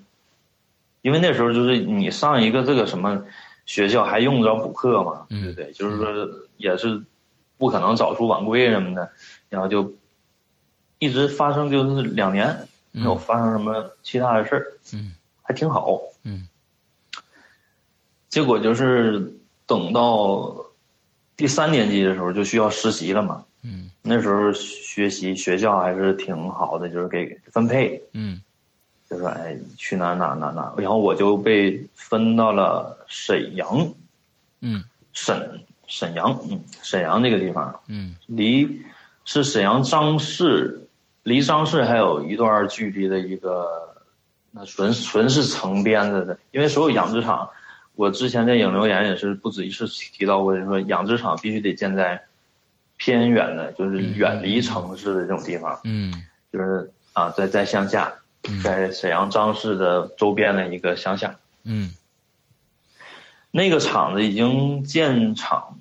[1.02, 3.24] 因为那时候就是你上一个这个什么。
[3.66, 5.26] 学校还用得着补课吗？
[5.28, 5.70] 对不对？
[5.72, 7.00] 就是说也是
[7.56, 9.08] 不可能早出晚归什么的，
[9.48, 9.92] 然后就
[10.98, 16.48] 一直发生就是两年没有发生什么其他的事儿，嗯，还挺好，嗯。
[18.28, 19.34] 结果就是
[19.66, 20.64] 等到
[21.40, 28.38] 第三年级的时候就需要实习了嘛，嗯，那时候学习学校还是挺好的，就是给分配，嗯。
[29.08, 33.88] 就说哎，去哪哪哪哪，然后我就被分到了沈阳，
[34.60, 38.82] 嗯，沈沈阳，嗯，沈阳这个地方，嗯，离
[39.24, 40.86] 是沈阳张市，
[41.22, 43.66] 离张市还有一段距离的一个，
[44.50, 47.48] 那纯纯是城边子的，因为所有养殖场，
[48.00, 52.22] 我之前在影留言也是不止一次提到过，就说养殖场必须得建在
[52.96, 58.14] 偏远的，就是远离城市的这种地方，嗯，就是啊，在在乡下。
[58.64, 61.92] 在沈阳张市的周边的一个乡下，嗯，
[63.50, 65.78] 那个厂子已经建厂，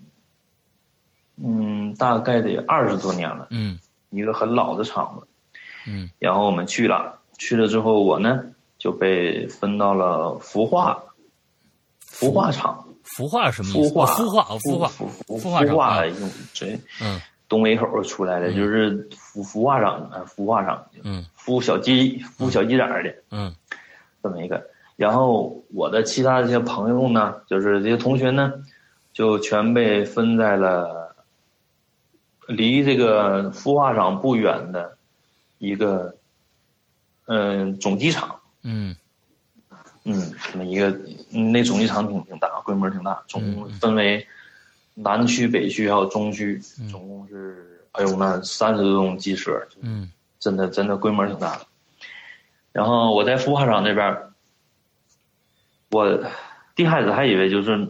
[1.41, 3.79] 嗯，大概得二十多年了，嗯，
[4.09, 5.27] 一个很老的厂子，
[5.87, 8.43] 嗯，然后我们去了，去了之后，我呢
[8.77, 11.01] 就被分到了孵化，
[12.19, 13.89] 孵化厂，孵化什么意思？
[13.89, 14.87] 孵化，孵化，孵化，
[15.27, 17.19] 孵化，孵化用这，嗯。
[17.47, 23.51] 东北口出来的就是孵孵化厂啊，孵化厂，嗯，孵小鸡，孵小鸡崽的，嗯，
[24.21, 24.63] 这么一个。
[24.95, 28.53] 然后我的其他这些朋友呢，就是这些同学呢，
[29.13, 31.15] 就全被分在了
[32.47, 34.95] 离这个孵化厂不远的
[35.57, 36.15] 一个，
[37.25, 38.95] 嗯，总机场，嗯，
[40.09, 40.89] 嗯，这么一个，
[41.29, 44.27] 那总机厂挺挺大，规模挺大，总共分为。
[45.01, 46.59] 南区、北区还有中区，
[46.91, 51.65] 总共是哎呦那三十多栋鸡舍，嗯，真的真的规模挺大的。
[52.73, 54.17] 然后我在孵化场那边，
[55.91, 56.21] 我
[56.75, 57.87] 一开始还以为就是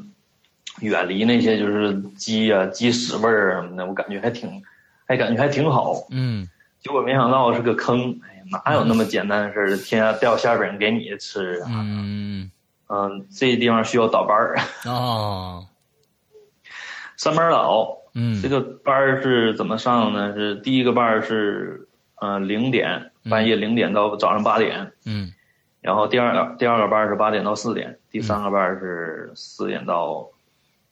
[0.81, 4.61] 远离那些就是鸡啊鸡屎味儿什么的，我感觉还挺，
[5.07, 6.47] 还感觉还挺好，嗯，
[6.79, 9.77] 结果没想到是个坑，哎呀哪有那么简单的事儿？
[9.77, 11.67] 天下掉馅饼给你吃啊？
[11.71, 12.51] 嗯
[12.87, 14.57] 嗯，这地方需要倒班儿
[14.89, 15.65] 啊。
[17.17, 20.33] 上班倒，嗯，这个班儿是怎么上呢？
[20.33, 25.33] 是第一个班儿是，呃，零点半夜零点到早上八点，嗯，
[25.81, 30.29] 然后第二个第二个班儿是八点到四点，第三个班儿是四点到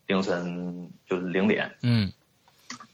[0.08, 2.12] 凌晨就是零点，嗯，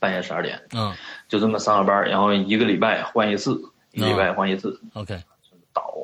[0.03, 0.93] 半夜十二点，嗯，
[1.29, 3.57] 就这么上个班，然后一个礼拜换一次，
[3.93, 5.23] 一个礼拜换一次，OK，
[5.71, 5.95] 倒，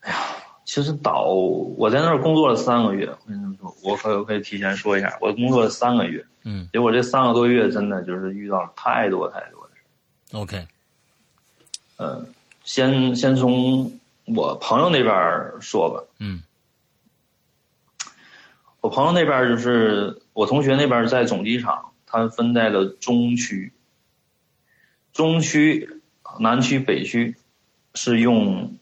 [0.00, 0.16] 哎呀。
[0.64, 1.24] 其实倒，
[1.76, 3.06] 我在那儿工作了三个月。
[3.06, 6.24] 我跟你们说，我可可以提前说一下，我工作了三个月。
[6.44, 6.66] 嗯。
[6.72, 9.82] 结果这三个多月真的就是遇到了太多太多的事。
[10.38, 10.66] OK。
[11.98, 12.26] 嗯，
[12.64, 15.14] 先先从我朋友那边
[15.60, 16.02] 说吧。
[16.20, 16.42] 嗯。
[18.80, 23.72] 我朋友那边就是我同学那边在总机厂，他分在了中区。
[25.12, 25.88] 中区、
[26.38, 27.34] 南区、北区
[27.94, 28.78] 是用。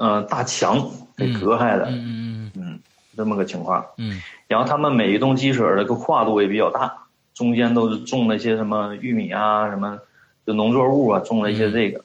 [0.00, 2.80] 呃，大墙给隔开的，嗯嗯嗯，
[3.16, 9.98] 这么个情况，嗯，然后他们每一栋鸡舍的个跨度也比较大，中间都是种了一些什么玉米啊，什么
[10.46, 12.04] 就农作物啊，种了一些这个，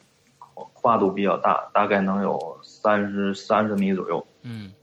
[0.73, 4.73] 跨度比较大，大概能有三十三十米左右，嗯，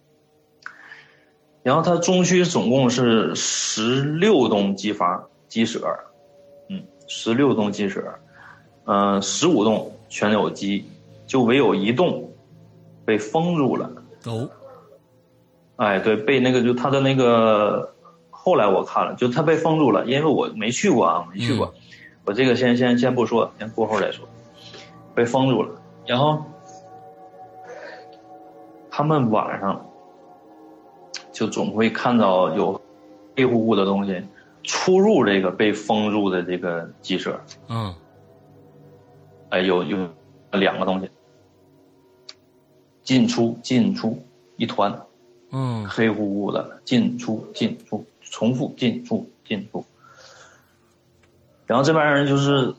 [1.64, 5.86] 然后它中区总共是十六栋机房鸡舍，
[6.70, 8.02] 嗯，十六栋鸡舍，
[8.86, 10.86] 嗯，十五栋全有鸡，
[11.26, 12.26] 就唯有一栋。
[13.02, 13.90] 被封住了
[14.26, 14.48] 哦，
[15.76, 17.92] 哎，对，被那个就他的那个，
[18.30, 21.74] 后来我看了，就他被封住了，因为我没去过啊，没去过，
[22.24, 24.28] 我这个先先先不说，先过后再说，
[25.12, 25.70] 被封住了，
[26.06, 26.40] 然后
[28.88, 29.84] 他们晚上
[31.32, 32.80] 就总会看到有
[33.36, 34.22] 黑乎乎的东西
[34.62, 37.94] 出入这个被封住的这个鸡舍，嗯，
[39.48, 40.08] 哎，有有
[40.52, 41.10] 两个东西。
[43.02, 44.22] 进出进出
[44.56, 45.06] 一团，
[45.50, 49.84] 嗯，黑乎乎的进出进出重复进出进出，
[51.66, 52.72] 然后这帮人就是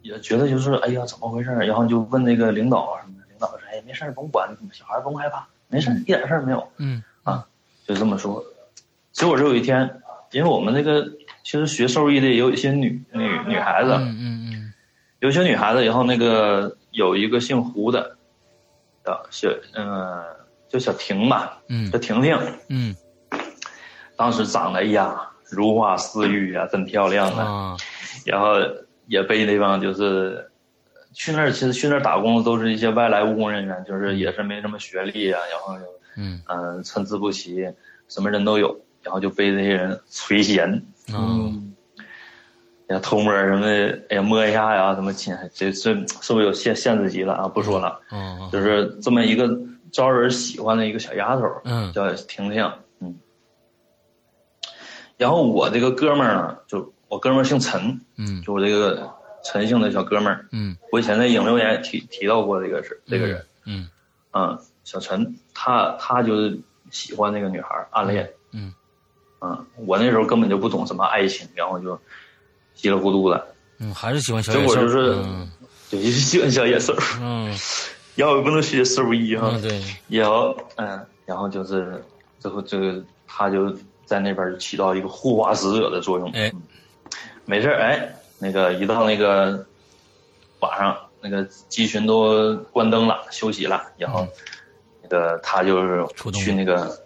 [0.00, 7.02] 也觉得就是哎呀怎么回事然后就问那个领导什么的，领导说哎没事甭管小孩甭害怕，没事一点事儿没有，嗯。
[7.24, 7.46] 啊
[7.84, 8.42] 就这么说。
[9.12, 10.00] 结果这有一天，
[10.32, 11.04] 因为我们那个
[11.42, 14.72] 其实学兽医的也有一些女女女孩子，嗯嗯嗯，
[15.20, 18.16] 有些女孩子，然后那个有一个姓胡的。
[19.30, 20.20] 小嗯，
[20.68, 22.36] 叫小婷吧，嗯，叫婷婷，
[22.68, 22.92] 嗯，
[24.16, 27.76] 当时长得呀如花似玉啊，真漂亮啊，
[28.26, 28.54] 然后
[29.06, 30.50] 也被那帮就是
[31.12, 35.76] 去那儿其实去那儿打工的都是一些外来务工人员，就是也是没什么学历啊，然后
[36.16, 36.42] 嗯。
[36.48, 37.72] 嗯参差不齐，
[38.08, 38.76] 什么人都有，
[39.06, 40.82] 然后就被这些人垂涎，
[41.14, 41.72] 嗯，
[42.88, 43.66] 呀偷摸什么，
[44.08, 47.46] 哎呀摸一下呀，什么亲，这这是不是有限限制级了啊？
[47.46, 49.48] 不说了，嗯，就是这么一个
[49.92, 53.16] 招人喜欢的一个小丫头，嗯，叫婷婷，嗯，
[55.16, 59.14] 然后我这个哥们儿呢，就我哥们儿姓陈，嗯，就我这个。
[59.48, 63.88] 陈姓的小哥们儿，嗯，我以前在影留言提提到过这个事，这个人，嗯，
[64.32, 66.58] 嗯，小陈，他他就是
[66.90, 68.74] 喜欢那个女孩，暗恋，嗯，嗯，
[69.76, 71.98] 我那时候根本就不懂什么爱情，然后就
[72.74, 73.46] 稀里糊涂的，
[73.78, 75.24] 嗯，还是喜欢小野兽，结果就是，
[75.90, 77.54] 对，喜欢小野兽，嗯，
[78.14, 82.02] 然后不能学兽医哈，对，然后，嗯，然后就是
[82.38, 83.70] 最后这个他就
[84.04, 86.52] 在那边起到一个护花使者的作用，哎，
[87.44, 88.12] 没事哎。
[88.38, 89.64] 那个一到那个
[90.60, 94.28] 晚上，那个鸡群都关灯了，休息了，然后
[95.02, 97.00] 那个他就是去那个，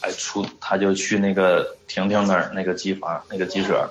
[0.00, 3.88] 哎出他就去那个婷婷那儿那个机房那个机舍，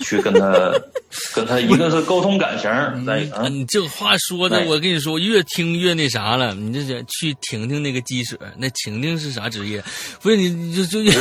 [0.00, 0.72] 去跟他
[1.34, 2.70] 跟他一个是沟通感情，
[3.04, 6.54] 再你这话说的，我跟你说越听越那啥了。
[6.54, 9.82] 你这去婷婷那个机舍，那婷婷是啥职业？
[10.20, 10.98] 不是你就就。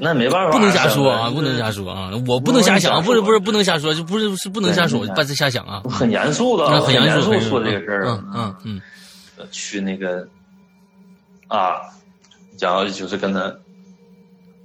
[0.00, 1.30] 那没办法，不能瞎说啊！
[1.30, 2.10] 不能瞎说啊！
[2.26, 5.80] 我不能瞎想，不是不是不能瞎说，就不是是不能瞎说，不是瞎想啊！
[5.88, 8.04] 很严肃的，很严肃说这个事儿。
[8.08, 8.80] 嗯嗯嗯，
[9.52, 10.26] 去那个
[11.46, 11.76] 啊，
[12.58, 13.54] 然后就是跟他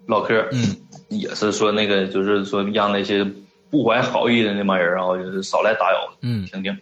[0.07, 0.75] 唠嗑，嗯，
[1.09, 3.23] 也是说那个，就是说让那些
[3.69, 6.77] 不怀好意的那帮人，然后就是少来打扰，嗯，听听。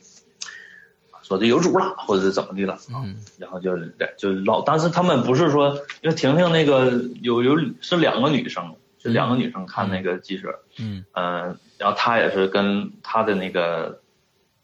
[1.24, 3.08] 说这有主了，或者是怎么的了啊？
[3.38, 3.78] 然后就
[4.18, 6.92] 就唠，但是他们不是说，因为婷婷那个
[7.22, 11.06] 有有是两个女生，是两个女生看那个记者，嗯。
[11.14, 14.02] 嗯，然后他也是跟他的那个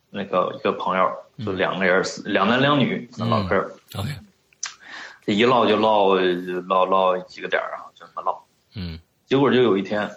[0.10, 1.10] 那个一个朋友，
[1.46, 3.56] 就两个人两男两女唠嗑
[3.96, 4.10] ，OK，
[5.28, 6.16] 这一唠就唠
[6.68, 8.42] 唠唠几个点儿啊，就这么唠，
[8.76, 10.10] 嗯，结果就有一天，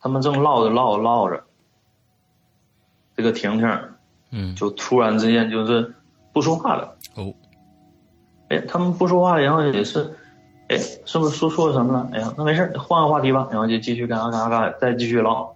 [0.00, 1.44] 他们正唠着唠着唠着，
[3.16, 3.80] 这个婷婷。
[4.36, 5.94] 嗯，就突然之间就是
[6.32, 6.96] 不说话了。
[7.14, 7.32] 哦，
[8.48, 10.12] 哎，他们不说话，然后也是，
[10.68, 12.08] 哎，是不是说错什么了？
[12.12, 13.46] 哎呀，那没事换个话题吧。
[13.52, 15.54] 然后就继续干啥干啥干，再继续唠。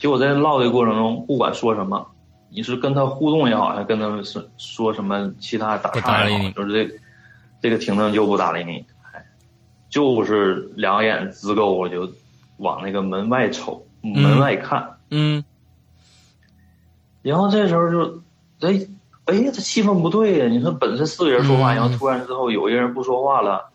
[0.00, 2.04] 结果在唠的过程中，不管说什么，
[2.48, 6.98] 你是跟他互动也好，还跟他们是说什么其他打岔也好，就是这
[7.60, 9.24] 这个婷婷就不搭理你，哎，
[9.88, 12.10] 就是两眼直勾就
[12.58, 14.96] 往那个门外瞅，门外看。
[15.10, 15.44] 嗯。
[17.22, 18.20] 然后这时候就，
[18.60, 18.86] 哎，
[19.26, 20.46] 哎，这气氛不对呀！
[20.46, 23.68] 你说本身四个人说话，然后突然之后有一个人不说话了，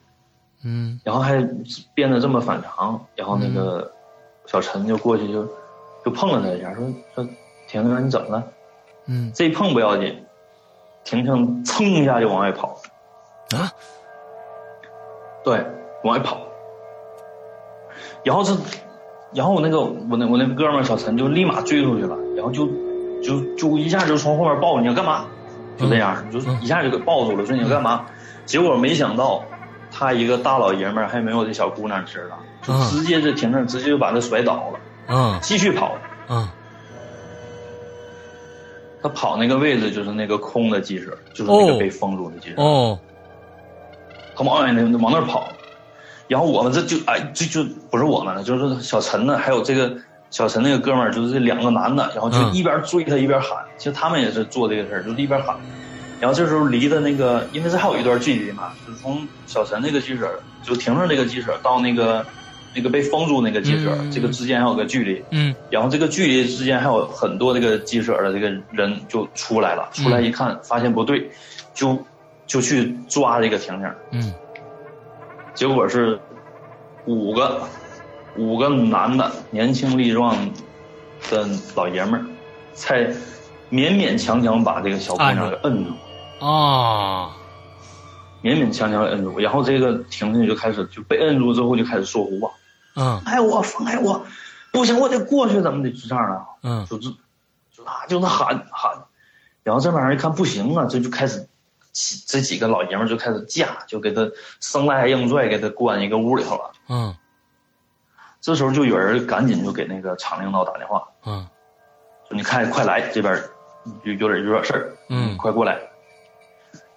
[0.63, 1.41] 嗯，然后还
[1.93, 3.91] 变得这么反常，然后那个
[4.47, 5.45] 小陈就过去就
[6.05, 7.23] 就碰了他一下，说说
[7.67, 8.43] 婷婷你怎么了？
[9.07, 10.23] 嗯，这一碰不要紧，
[11.03, 12.92] 婷婷噌一下就往外跑，啊，
[15.43, 15.65] 对，
[16.03, 16.37] 往外跑，
[18.23, 18.55] 然后这，
[19.33, 22.67] 然后我那个我那我那哥们小陈就立马追出去了，然后就。
[23.23, 25.27] 就就一下就从后面抱你要干嘛？
[25.77, 28.05] 就这样，就一下就给抱住了，说你要干嘛？
[28.45, 29.41] 结果没想到，
[29.89, 34.79] 他一个大老爷们儿还没有这小姑娘吃了，就直接就停那，直接就把他甩倒了。
[35.07, 35.95] 嗯，继续跑。
[36.27, 36.45] 嗯，
[39.01, 42.61] 他跑那个位置就是那个空的机舍，就是那个被封住的机舍。
[42.61, 42.99] 哦，
[44.35, 45.49] 他往那往那跑，
[46.27, 49.95] 然后我们这就哎，这就不是我们了，就是小陈呢，还有这个。
[50.33, 53.63] 小陈那个哥们儿就是这两个男的，然后就一边追他一边喊。
[53.77, 55.55] 其实他们也是做这个事儿，就是一边喊。
[56.19, 62.25] 然后这时候离的那个，因为这还有一段距离嘛，就是从小陈那个记者就停着那个记者到那个
[62.73, 65.23] 那个被封住那个记者，这个之间还有个距离。
[65.29, 65.53] 嗯。
[65.69, 71.29] 然后这个距离之间还有很多这个记者的这个人就出来了，出来一看发现不对，
[71.75, 72.03] 就
[72.53, 73.91] 就去抓这个婷婷。
[74.11, 74.33] 嗯。
[75.55, 76.19] 结果是
[77.05, 77.67] 五个。
[78.35, 80.35] 五个男的，年轻力壮
[81.29, 82.25] 的老爷们儿，
[82.73, 83.03] 才
[83.69, 85.91] 勉勉强强把这个小姑娘给摁住。
[86.43, 87.29] 啊！
[88.41, 92.51] 勉勉强强摁住，然后这个婷婷就开始就被摁住之后就开始说胡话。
[92.95, 93.21] 嗯。
[93.23, 94.25] 哎我放开我！
[94.71, 95.91] 不行，我得过去，怎么得？
[95.91, 96.45] 就这样的。
[96.63, 96.85] 嗯。
[96.89, 97.09] 就是，
[97.71, 98.97] 就那就那喊喊，
[99.61, 101.47] 然后这玩意儿一看不行啊，这就开始，
[102.27, 104.29] 这几个老爷们就开始架，就给他
[104.59, 106.71] 生拉硬拽，给他关一个屋里头了。
[106.89, 107.15] 嗯。
[108.41, 111.47] 这时候就有人赶紧就给那个厂领导打电话，嗯，
[112.27, 113.41] 说你看快来这边，
[114.03, 115.79] 有有点有点事儿，嗯，快过来。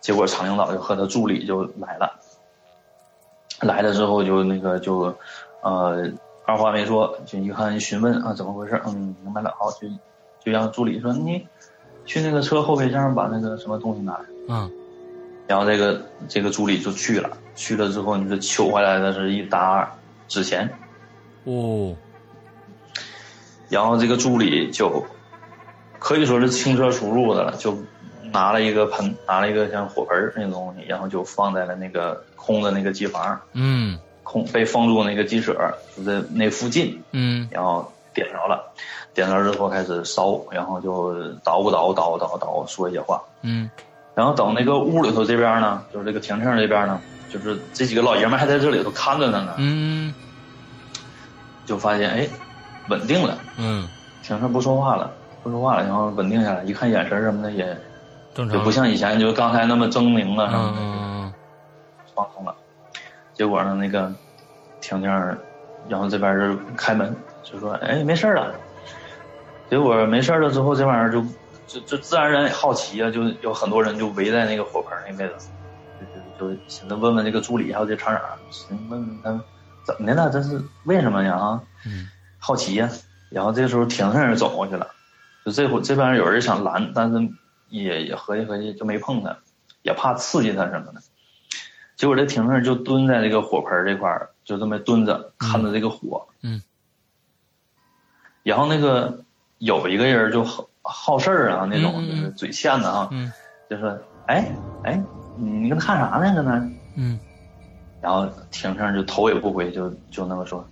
[0.00, 2.18] 结果厂领导就和他助理就来了，
[3.60, 5.16] 来了之后就那个就，
[5.62, 6.10] 呃，
[6.44, 9.86] 二话没说就一看询问啊怎么回事，嗯，明白了，好就
[10.40, 11.46] 就让助理说你
[12.04, 14.24] 去那个车后备箱把那个什么东西拿来。
[14.48, 14.68] 嗯，
[15.46, 19.88] 然后这个这个助理就去了，去了之后，你就取回来的是一沓
[20.28, 20.68] 纸钱。
[21.44, 21.94] 哦，
[23.68, 25.04] 然后这个助理就
[25.98, 27.76] 可以说是轻车熟路的了，就
[28.32, 33.98] 拿了一个盆，拿了一个像火盆那种东西，然后就放在了那个空的那个机房，嗯。
[34.24, 35.54] 空被封住那个鸡舍
[35.96, 37.46] 就在那附近，嗯。
[37.48, 38.72] 然后点着了，
[39.14, 43.70] 点着之后开始烧，然后就捣鼓捣鼓捣鼓捣鼓捣鼓说一些话，嗯
[44.16, 46.98] 然后等那个屋里头这边呢，就是这个婷婷这边呢，
[47.28, 50.14] 就是这几个老爷们还在这里头看着他呢，嗯
[51.66, 52.26] 就发现哎，
[52.88, 53.86] 稳定了，嗯，
[54.22, 55.12] 婷婷不说话了，
[55.42, 57.66] 不说话了，然后稳定下来，一看眼神什么的也
[58.34, 61.32] 正常，就不像以前就刚才那么狰狞了什么的，嗯
[62.14, 62.54] 放松了。
[63.34, 64.10] 结果呢，那个
[64.80, 65.10] 婷婷，
[65.90, 68.54] 然后这边就开门就说：“哎，没事了。”
[69.68, 71.22] 结果没事了之后，这玩意儿就
[71.66, 75.46] 就就自然而然好奇啊，就有很多人就围在那个火盆那位置，
[76.38, 79.40] 就就就寻思问问这个助理还有这厂长，寻思问问他们
[79.84, 81.34] 怎么的了，这是为什么呀？
[81.34, 82.08] 啊，嗯
[82.38, 82.88] 好奇呀、
[83.30, 84.88] 然后这个时候婷婷也走过去了，
[85.44, 87.28] 就这会这边有人想拦，但是
[87.68, 89.36] 也也合计合计就没碰他，
[89.82, 91.02] 也怕刺激他什么的。
[91.96, 96.28] 结果这婷婷就蹲在这个火盆这块儿，就这么蹲着看着这个火。
[96.42, 96.62] 嗯。
[98.42, 99.24] 然后那个
[99.58, 103.32] 有一个人就好好事儿啊，那种就是嘴欠的啊，嗯
[103.68, 103.98] 就说
[104.28, 104.46] ：“哎
[104.84, 105.02] 哎，
[105.36, 106.34] 你跟他看啥呢？
[106.34, 107.18] 搁那？”嗯
[108.00, 110.64] 然后婷婷就头也不回，就就那么说：“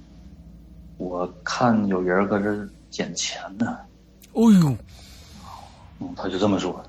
[0.99, 3.77] 我看有人搁这捡钱呢。
[4.35, 4.77] 哦呦，”
[5.99, 6.81] 嗯，他就这么说：“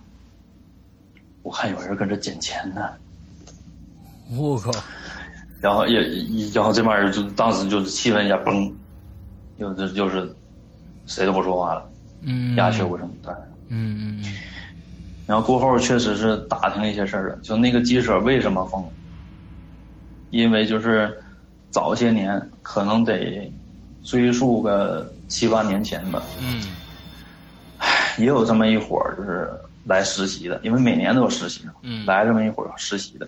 [1.42, 2.90] 我看有人搁这捡钱呢。
[4.38, 4.72] 我靠，”
[5.62, 6.00] 然后也，
[6.54, 8.72] 然后这帮人就当时就是气氛一下崩，
[9.58, 10.32] 又这就是
[11.06, 11.90] 谁都不说话了，
[12.22, 13.10] 嗯，鸦雀无声。
[13.22, 13.34] 对，
[13.70, 14.34] 嗯嗯
[15.28, 18.84] 然后过后确实是打听了一些事儿了，就那个鸡舍为什么封，
[20.30, 21.18] 因为就是
[21.72, 23.52] 早些年可能得
[24.04, 26.62] 追溯个七八年前吧，嗯。
[28.18, 29.52] 也有这么一伙儿就是
[29.84, 32.06] 来实习的，因为每年都有实习嘛，嗯。
[32.06, 33.28] 来这么一伙儿实习的。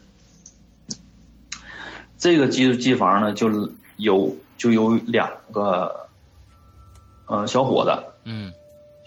[2.17, 6.06] 这个机机房呢，就有就有两个，
[7.27, 7.91] 呃，小伙子，
[8.25, 8.51] 嗯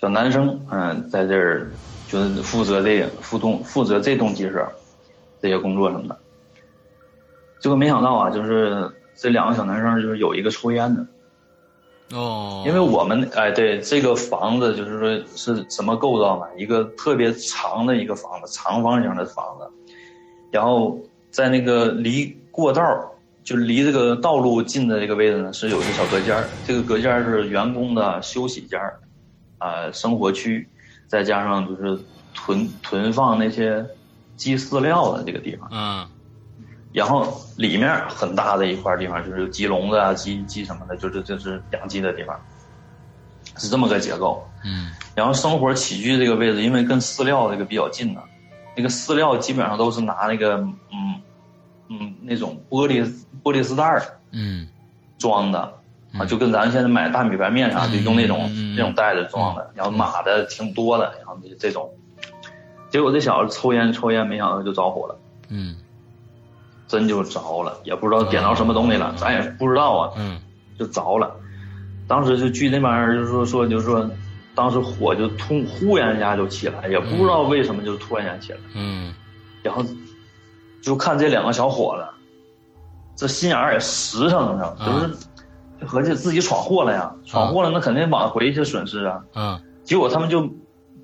[0.01, 1.71] 小男生，嗯、在这儿
[2.09, 4.67] 就是负责这个负动负责这栋鸡舍
[5.43, 6.17] 这些工作什么的。
[7.61, 11.07] 结果没想到啊，就是这两个小男生就是有一个抽烟的，
[12.17, 16.47] 哦，因为我们哎对这个房子就是说是什么构造呢？
[16.57, 19.67] 一个特别长的一个房子，长方形的房子，
[20.51, 20.99] 然后
[21.31, 23.07] 在那个离过道儿
[23.51, 29.01] 就离这个道路近的这个位置呢，是有一个小隔间儿，这个隔间儿是员工的休息间儿，
[29.59, 30.69] 啊、生活区，
[31.09, 31.99] 再加上就是
[32.33, 33.85] 囤囤放那些
[34.37, 35.69] 鸡饲料的这个地方。
[35.73, 36.07] 嗯
[36.93, 42.41] 然后里面很大的一块地方就是鸡笼子啊、鸡鸡什么的，就是就是养鸡的地方，
[43.57, 44.49] 是这么个结构。
[44.65, 48.21] 嗯然后生活起居这个位置，因为跟饲料这个比较近呢，
[48.77, 50.55] 那个饲料基本上都是拿那个
[50.93, 51.21] 嗯
[51.89, 53.05] 嗯那种玻璃
[53.43, 54.67] 玻璃丝袋儿嗯。
[55.19, 55.73] 装的
[56.19, 61.91] 啊，就跟咱现在买大米白面啥的嗯用那种那种袋子装的，然后码的挺多的，然后这这种，
[62.91, 65.17] 结果这小子抽烟抽烟，没想到就着火了。
[65.49, 65.77] 嗯。
[66.89, 70.41] 真就着了，也不知道点着什么东西了，咱也不知道啊，嗯。
[70.79, 71.37] 就着了。
[72.09, 74.11] 当时就据那帮人就说说就说，
[74.55, 79.15] 当时火就突忽然一下就起来，也不知道为什么就突然间起来，嗯。
[79.63, 79.85] 然后
[80.83, 82.20] 就看这两个小伙子，
[83.21, 84.87] 这心眼儿也实诚，你知道吗？
[84.87, 85.15] 就是
[85.79, 89.21] 就合计自己闯祸了呀，闯祸了那肯定挽回一些损失啊。
[89.35, 90.49] 嗯结果他们就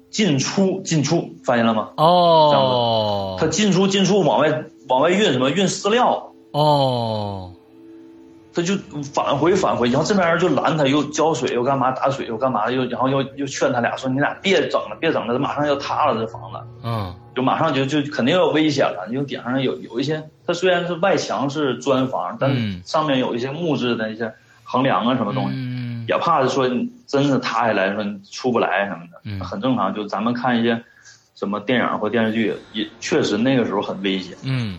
[0.09, 1.91] 进出进出，发现了吗？
[1.99, 6.33] 哦，他进出进出往外往外运什么运饲料。
[6.53, 7.53] 哦
[8.55, 8.75] 他就
[9.13, 19.07] 返回返回，然后这边人就拦他，又浇水又干嘛打水又干嘛，又然后又又劝他俩说你俩别整了别整了，马上要塌了这房子，嗯就马上就就肯定要危险了。
[19.11, 24.33] 因为顶上有有一些，它虽然是外墙是砖房，但是上面有一些木质的一些
[24.65, 26.69] 横梁啊什么东西，嗯也怕说
[27.07, 29.95] 真的塌下来说你出不来什么的，嗯很正常。
[29.95, 30.83] 就咱们看一些
[31.35, 34.37] 什么电影或电视剧，也确实那个时候很危险。
[34.43, 34.79] 嗯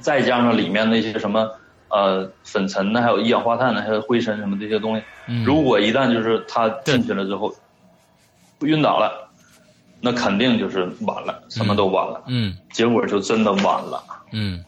[0.00, 1.50] 再加上里面那些什么
[1.88, 7.54] 呃粉尘呢，还有一氧化碳呢，还有灰尘什么这些东西，嗯，如果一旦就是他进去了之后
[8.60, 9.28] 晕倒了，
[10.04, 12.24] 那肯定就是晚了，什么都晚了。
[12.26, 14.62] 嗯结果就真的晚了，嗯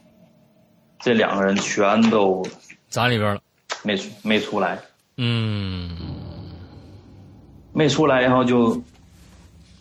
[1.00, 2.46] 这两个人全都
[2.88, 3.40] 砸里边了，
[3.82, 4.78] 没出没出来，
[5.16, 5.90] 嗯
[7.72, 8.80] 没出来，然后就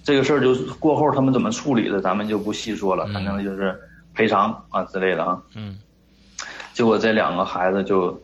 [0.04, 3.80] 这个事儿就过后他们怎么处理的，咱们就不细说了，反正就是
[4.16, 5.40] 赔偿啊之类的啊。
[5.56, 5.78] 嗯。
[6.74, 8.20] 结果这两个孩子就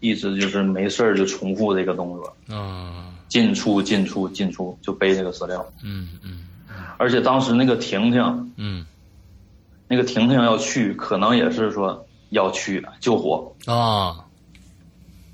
[0.00, 2.56] 一直就是没事儿就重复这个动作。
[2.56, 3.03] 啊。
[3.34, 5.66] 进出进出进出就背这个资料。
[5.82, 6.46] 嗯嗯。
[6.96, 8.52] 而且当时那个婷婷。
[8.54, 8.86] 嗯。
[9.88, 14.24] 那个婷婷要去，可能也是说要去救火啊。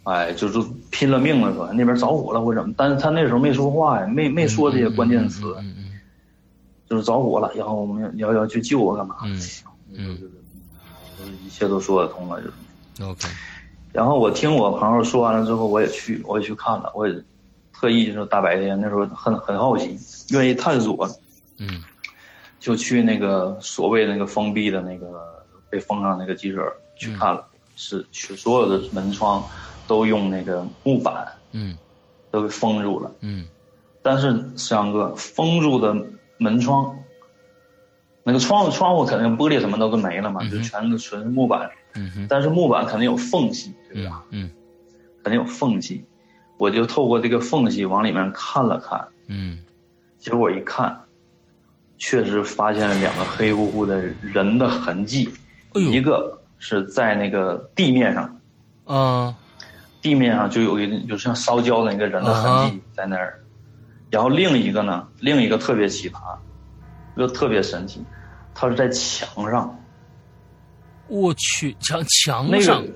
[0.05, 0.59] 哎，就是
[0.90, 5.55] 拼了命了，说那边着火了或怎么，但是他那时候没说话呀，没没说这些关键词，
[6.88, 9.16] 就是着火了，然后我们要要去救我干嘛？
[9.24, 9.38] 嗯
[9.92, 13.28] 嗯，就是一切都说得通了，就是 OK。
[13.92, 17.14] 然后我听我朋友说完了之后，我也去，我也去看了，我也
[17.80, 19.96] 特意就是大白天那时候很很好奇，
[20.30, 21.08] 愿意探索，
[21.58, 21.82] 嗯，
[22.58, 29.42] 就去那个所谓那个封闭的那个被封上那个记者去看了，是去所有的门窗。
[29.86, 31.76] 都用那个木板，嗯，
[32.30, 33.44] 都给封住了，嗯，
[34.02, 35.92] 但是翔哥封住的
[36.36, 36.96] 门窗，
[38.22, 44.24] 那个窗窗户肯定玻璃什么都没了嘛，就全是纯木板，嗯但是木板肯定有缝隙，对吧？
[44.30, 44.48] 嗯，
[45.24, 46.04] 肯定有缝隙，
[46.61, 49.58] 我就透过这个缝隙往里面看了看，嗯，
[50.18, 50.94] 结果一看，
[51.96, 55.26] 确实发现了两个黑乎乎的人的痕迹，
[55.72, 58.40] 一个是在那个地面上，
[58.84, 59.34] 啊。
[60.02, 63.40] 地面上就有一，就像烧焦的那个人的痕迹在那儿，
[64.11, 66.36] 然后另一个呢，另一个特别奇葩，
[67.16, 68.04] 又特别神奇，
[68.54, 69.78] 它是在墙上。
[71.08, 72.82] 我去，墙墙上。
[72.82, 72.92] 那个，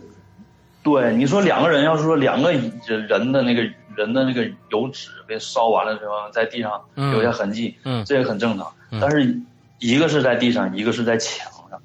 [0.85, 3.63] 对你说两个人，要是说两个人的那个
[3.97, 8.73] 人的那个油脂被烧完了之后，在地上留下痕迹，嗯，这也很正常。
[9.01, 9.41] 但是
[9.81, 11.83] 一个是在地上，一个是在墙上，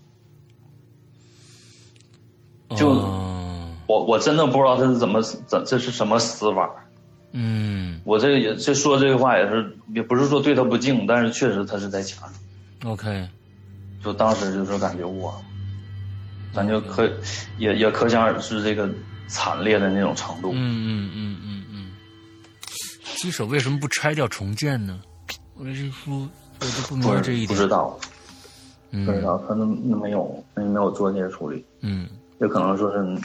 [2.77, 3.27] 就。
[3.89, 6.69] 我我真的不知道他是怎么怎这是什么死法，
[7.31, 12.91] 嗯，我这个也这说这个话也是也不是说对他不敬，但是确实他是在墙上。
[12.91, 13.27] OK，
[14.03, 15.33] 就当时就是感觉哇，
[16.53, 17.09] 咱就可
[17.57, 18.89] 也也可想而知这个
[19.27, 20.51] 惨烈的那种程度。
[20.53, 21.91] 嗯嗯嗯嗯嗯，
[23.15, 24.99] 鸡舍为什么不拆掉重建呢？
[25.55, 26.29] 我这说
[26.59, 27.47] 我都不明白这一点。
[27.47, 27.99] 不知道，
[28.91, 31.65] 不知道可能没有没有做这些处理。
[31.81, 32.07] 嗯，
[32.39, 33.21] 也可能说是。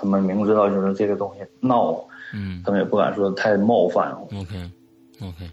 [0.00, 1.92] 他们明知道就是这个东西闹，
[2.32, 4.12] 嗯，他们也不敢说太冒犯。
[4.12, 5.50] OK，OK。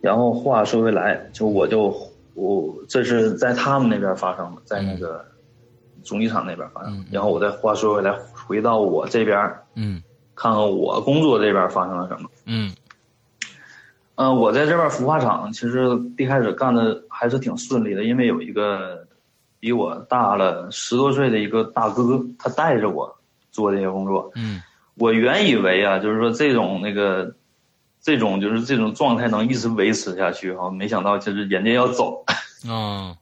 [0.00, 1.90] 然后话说回来，就我就
[2.38, 5.24] 我这是在他们那边发生的，在那个
[6.02, 7.04] 总机厂那边发生。
[7.10, 8.12] 然后我再话说回来，
[8.46, 9.38] 回到我这边，
[9.74, 10.02] 嗯，
[10.34, 12.30] 看看我工作这边发生了什么。
[12.46, 12.72] 嗯，
[14.14, 19.06] 嗯，我在这边孵化厂，其实一开始干的还是挺顺利的，因为有一个。
[19.60, 23.12] 比我大了十多岁的一个大哥，他带着我
[23.50, 24.30] 做这些工作。
[24.36, 24.62] 嗯，
[24.94, 27.34] 我原以为啊，就是说这种那个，
[28.08, 32.24] 这种就是这种状态能一直维持下去哈，没想到就是人家要走。
[32.66, 33.14] 嗯，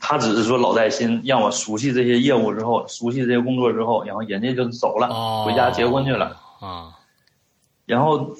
[0.00, 6.34] 他只是说老带新，让我熟悉这些业务之后，熟悉这些工作之后，然后人家就走了，回家结婚去了。
[6.60, 6.96] 啊，
[7.84, 8.34] 然后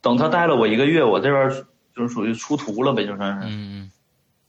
[0.00, 3.46] 等他带了我一个月，我这边就是属于出徒了呗，就算是。
[3.46, 3.90] 嗯嗯。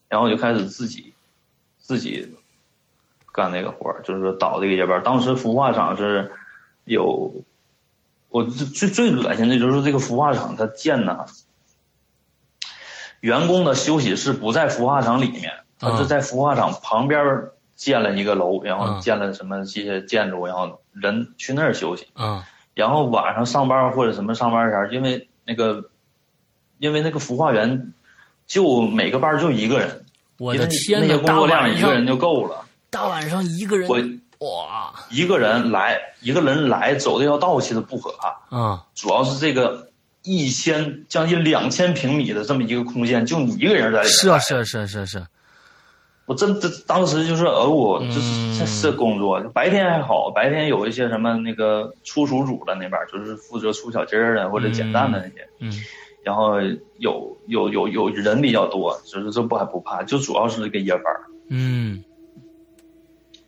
[0.09, 1.13] 然后就开始自己。
[1.79, 2.35] 自己
[3.31, 5.01] 干那个活儿，就是说倒这个夜班。
[5.03, 6.29] 当时孵化厂是
[6.83, 7.31] 有，
[8.29, 11.25] 我最最恶心的就是这个孵化场它建的，
[13.21, 17.19] 员工的休息室不在孵化场里面，它是在孵化场旁边
[17.75, 22.07] 建了一个楼，然后建了什么这些建筑，然后人去那儿休息。
[22.15, 25.89] 嗯，然后晚上上班或者什么上班前，因为那个，
[26.79, 27.93] 因为那个孵化员
[28.45, 30.05] 就每个班就一个人。
[30.37, 32.65] 我的天呐，工作量一个人就够了。
[32.89, 33.97] 大晚上一个人，我
[34.39, 38.55] 哇，一个人来，一个人来走这条道其实不可怕。
[38.55, 39.89] 啊，主要是这个
[40.23, 44.07] 一千将近两千平米的这么一个空间，就你一个人在里面。
[44.07, 45.27] 是啊，是啊，是啊，是啊，是啊。
[46.25, 55.71] 我真的当时就是呃，我就是这是工作，白天还好，白天有一些什么那个出鼠组的那边，就是负责出小鸡儿的或者捡蛋的那些，嗯。
[56.23, 56.59] 然后
[56.97, 61.03] 有有有有人比较多，就是这不还不怕，就主要是这个夜班
[61.47, 62.03] 嗯，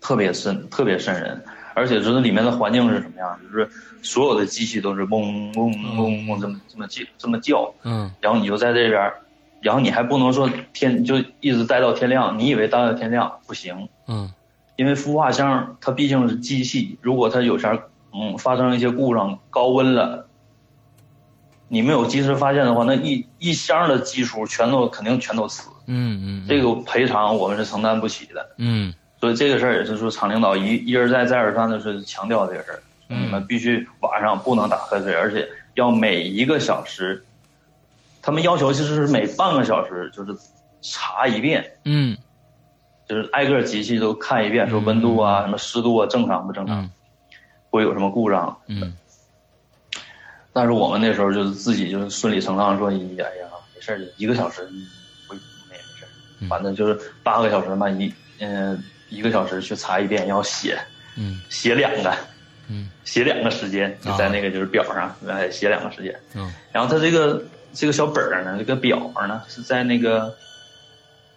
[0.01, 1.43] 特别渗，特别渗人，
[1.73, 3.39] 而且就是里面的环境是什么样？
[3.43, 3.69] 就是
[4.01, 9.11] 所有的机器都是嗡嗡嗡嗡这么这么叫这么叫，嗯，然后你就在这边，
[9.61, 14.31] 然后你还不能说天就一直待到天亮，你以为待到天亮不行，嗯，
[14.77, 17.77] 因为孵化箱它毕竟是机器，如果它有啥
[18.13, 20.25] 嗯发生一些故障，高温了。
[21.71, 25.69] 你没有及时发现的话，那一一箱的鸡雏全都肯定全都死。
[25.85, 28.55] 嗯嗯，这个赔偿我们是承担不起的。
[28.57, 37.21] 嗯，所以这个事儿也是说厂领导一一而再再而三的是强调这个事儿，你们必须晚上不能打瞌睡，而且要每一个小时，
[38.21, 40.37] 他他们要求其实是每半个小时就是
[40.83, 42.15] 查一遍，嗯，
[43.07, 46.91] 就是挨个机器都看一遍，说温度啊、什么湿度啊正常不正常，嗯。
[47.71, 48.55] 会有什么故障。
[48.67, 48.93] 嗯。
[50.53, 53.25] 但是我们那时候就是自己就是顺理成章说，哎呀，
[53.73, 54.61] 没事儿，一个小时
[55.27, 55.39] 不没
[55.71, 56.07] 没事儿，
[56.41, 56.47] 嗯。
[56.47, 58.79] 反正就是八个小时嘛，一嗯、
[59.09, 60.79] 一个小时去查一遍，要写
[61.17, 62.15] 嗯写两个，
[62.69, 66.17] 嗯写两个时间，就在那个就是表上，哎，写两个时间。
[66.35, 67.43] 嗯然后它这个
[67.73, 70.35] 这个小本儿呢，这个表呢是在那个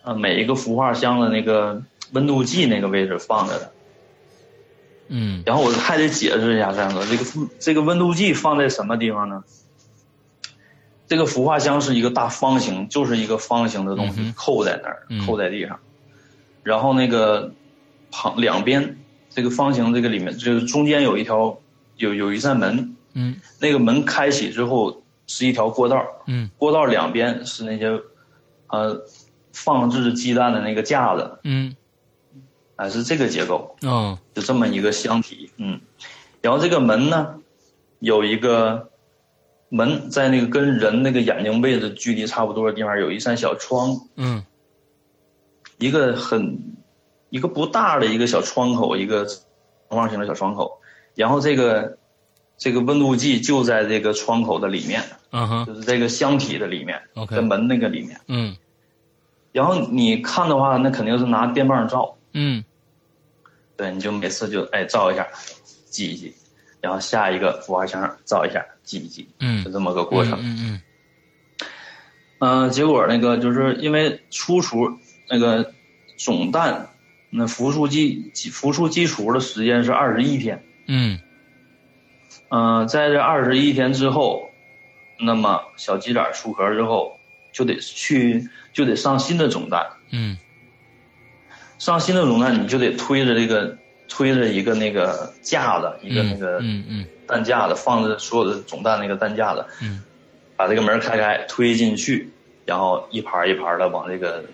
[0.02, 3.72] 呃每一个孵化箱的那个温度计那个位置放着的。
[5.08, 7.24] 嗯然后我还得解释一下，三哥，这个
[7.58, 9.42] 这个温度计放在什么地方呢？
[11.08, 15.78] 这个孵化箱是一个大方形，就是一个方形的东西，扣在那儿嗯，扣在地上。
[16.62, 17.52] 然后那个
[18.12, 18.96] 旁两边
[19.28, 21.58] 这个方形这个里面，就是中间有一条
[21.96, 23.40] 有有一扇门，嗯。
[23.58, 26.48] 那个门开启之后是一条过道，嗯。
[26.56, 28.00] 过道两边是那些
[28.68, 29.02] 呃
[29.52, 31.74] 放置鸡蛋的那个架子，嗯。
[32.76, 33.74] 啊是这个结构。
[33.82, 34.18] 哦。
[34.34, 35.80] 就这么一个箱体，嗯，
[36.40, 37.34] 然后这个门呢，
[38.00, 38.90] 有一个
[39.70, 44.44] 门在那个跟人那个眼睛位置距离差不多的地方有一扇小窗，嗯。
[45.78, 46.58] 一个很
[47.32, 50.78] 一个不大的一个小窗口，一个长方形的小窗口，
[51.14, 51.96] 然后这个
[52.58, 58.20] 这个温度计就在这个窗口的里面，嗯哼就是这个箱体的里面跟门那个里面。
[58.28, 58.54] 嗯
[59.50, 62.62] 然后你看的话，那肯定是拿电棒照，嗯
[63.78, 65.26] 对，你就每次就哎照一下，
[65.86, 66.34] 记一记，
[66.82, 70.38] 然后下一个孵化箱照一下，记一记，嗯就这么个过程。
[70.42, 70.80] 嗯嗯
[72.40, 74.98] 嗯、结果那个就是因为初雏
[75.30, 75.72] 那个
[76.18, 76.88] 种蛋，
[77.34, 80.62] 那孵出基孵出基础的时间是二十一天。
[80.86, 81.18] 嗯
[82.50, 84.50] 嗯、在这二十一天之后，
[85.18, 87.18] 那么小鸡仔出壳之后，
[87.50, 89.86] 就得去就得上新的种蛋。
[90.10, 90.36] 嗯
[91.78, 93.76] 上新的种蛋，你就得推着这个
[94.06, 100.02] 推着一个那个架子，一个那个嗯嗯蛋架子，放着所有的种蛋那个蛋架子，嗯
[100.56, 102.30] 把这个门开开，推进去，
[102.66, 104.44] 然后一盘一盘的往这个，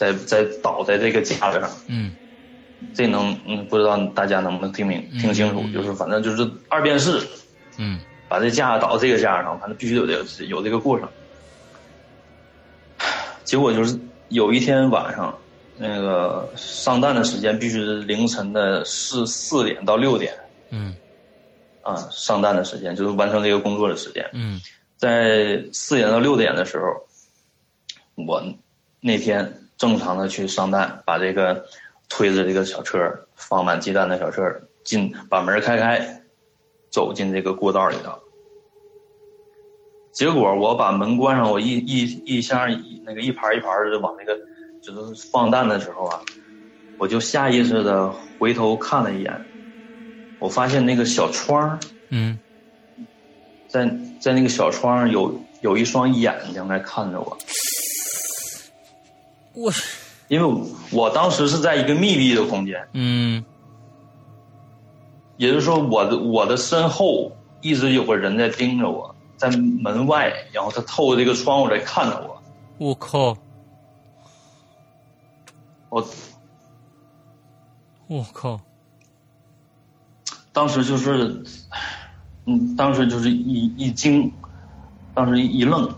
[0.00, 1.70] 再再倒在这个架子上。
[1.88, 2.16] 嗯
[2.94, 5.60] 这能嗯，不知道大家能不能听明听清楚？
[5.62, 7.20] 嗯就是反正就是二便士，
[7.76, 11.06] 嗯把这架子倒到这个架子上，反正必须有这个有这个过程。
[13.44, 13.98] 结果就是
[14.30, 15.38] 有一天晚上，
[15.76, 20.32] 那个上弹的时间必须是凌晨的四四点到六点
[20.70, 20.96] 嗯
[21.82, 24.26] 啊，上弹的时间就是完成这个工作的时间。
[24.32, 24.58] 嗯
[24.96, 28.42] 在四点到六点的时候，我
[29.00, 31.64] 那天正常的去上蛋，把这个
[32.06, 33.00] 推着这个小车
[33.34, 34.42] 放满鸡蛋的小车
[34.84, 36.22] 进，把门开开，
[36.90, 38.12] 走进这个过道里头。
[40.12, 44.38] 结果我把门关上，我一一一箱一那个一盘一盘的往那个
[44.82, 46.20] 就是放蛋的时候啊，
[46.98, 49.46] 我就下意识的回头看了一眼，
[50.38, 52.38] 我发现那个小窗嗯
[53.66, 57.38] 在在那个小窗有有一双眼睛在看着我，
[59.54, 59.72] 我
[60.28, 63.44] 因为我当时是在一个密闭的空间，嗯。
[65.36, 67.32] 也就是说我的我的身后
[67.62, 72.42] 一直有个人在盯着我，在门外，然后他透过这个窗户在看着我，
[72.76, 73.34] 我靠
[75.88, 76.06] 我
[78.06, 78.60] 我靠
[80.52, 81.42] 当时就是，
[82.44, 84.30] 嗯，当时就是一一惊，
[85.14, 85.90] 当时一愣，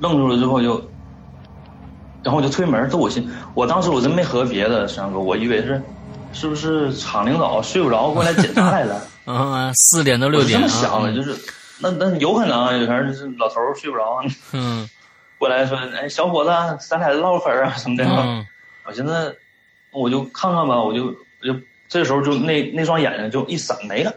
[0.00, 0.89] 愣住了之后就，
[2.22, 5.82] 然后我就推门，这我心，我当时我真没合别的，山哥，我以为是，
[6.32, 9.00] 是不是厂领导睡不着过来检查来了。
[9.26, 11.36] 啊四点到六点我这么想的，啊就是
[11.78, 14.88] 那那有可能啊，有可能是老头儿睡不着，嗯
[15.38, 16.50] 过来说，哎，小伙子，
[16.88, 18.04] 咱俩唠会儿啊什么的。
[18.04, 18.46] 嗯
[18.86, 19.36] 我寻思，
[19.92, 21.54] 我就看看吧，我就我就
[21.88, 24.12] 这时候就那那双眼睛就一闪没了，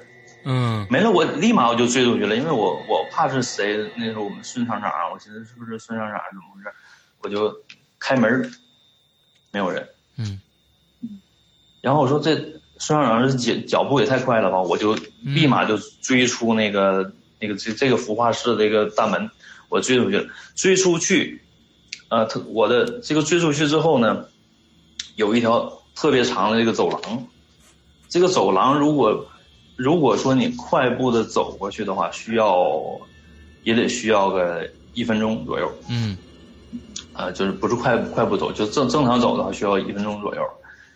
[0.45, 6.76] 嗯没了，我立马我就追出去了，因为我我怕是谁，那时候我们孙厂长，我寻思是不是孙厂长怎么回事，
[7.22, 7.54] 我就
[8.04, 8.51] 开门，
[9.51, 9.88] 没有人。
[10.18, 10.41] 嗯。
[11.80, 12.36] 然后我说这
[12.78, 19.30] 孙校长这脚脚步也太快了吧，我就立马就追出那个、那个这这个孵化室这个大门，
[19.70, 21.41] 我追出去了，追出去，
[22.10, 24.26] 呃，他我的这个追出去之后呢，
[25.16, 27.26] 有一条特别长的这个走廊，
[28.10, 29.26] 这个走廊如果
[29.78, 32.70] 如果说你快步的走过去的话，需要
[33.64, 36.18] 也得需要个一分钟左右，嗯
[37.13, 40.41] 啊，就是不是快快步走，就正正常走的话需要一分钟左右，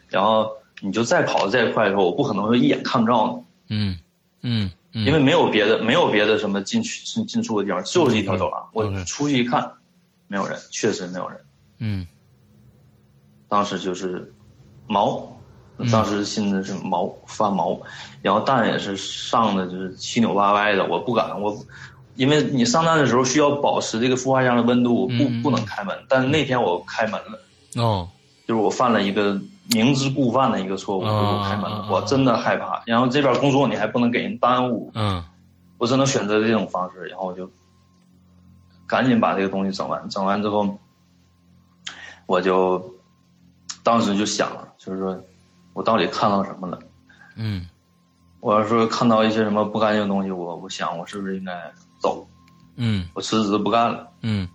[0.09, 0.49] 然后
[0.81, 3.97] 你就再跑得再快的时候，我不可能说一眼看不着你，嗯
[4.41, 8.67] 嗯因为没有别的没有别的什么进去进进出的地方，就是一条走廊。
[8.73, 9.73] 我出去一看，
[10.27, 11.39] 没有人，确实没有人。
[11.79, 12.07] 嗯，
[13.47, 14.33] 当时就是
[14.87, 15.37] 毛，
[15.91, 17.79] 当时心里是毛发毛，
[18.23, 21.55] 然后蛋也是上的就是七扭八歪的，我不敢，我
[22.17, 25.97] 因为你上蛋的时候需要保持这个孵化箱的温度，不不能开门。
[26.09, 27.39] 但是那天我开门了，
[27.81, 28.09] 哦，
[28.45, 29.39] 就是我犯了一个
[29.69, 32.83] 明知故犯的一个错误，就是我开门了，我真的害怕。
[32.85, 35.23] 然后这边工作你还不能给人耽误，嗯，
[35.77, 37.49] 我只能选择这种方式，然后我就
[38.85, 40.77] 赶紧把这个东西整完，整完之后。
[42.25, 42.93] 我就
[43.83, 45.17] 当时就想了，就是说
[45.71, 46.77] 我到底看到什么了？
[47.37, 47.65] 嗯，
[48.41, 51.53] 我要说看到一些什么不干净的东西，我我想我是不是应该
[51.99, 52.27] 走？
[52.75, 54.07] 嗯，我辞职不干了。
[54.21, 54.47] 嗯，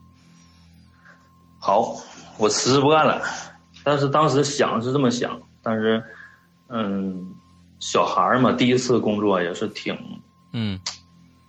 [1.58, 1.96] 好，
[2.38, 3.22] 我辞职不干了。
[3.84, 6.02] 但是当时想是这么想，但是
[6.68, 7.34] 嗯，
[7.80, 9.98] 小孩嘛，第一次工作也是挺
[10.52, 10.78] 嗯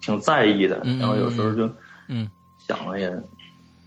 [0.02, 1.70] 挺在意的，然后有时候就
[2.08, 2.30] 嗯
[2.68, 3.12] 想了也。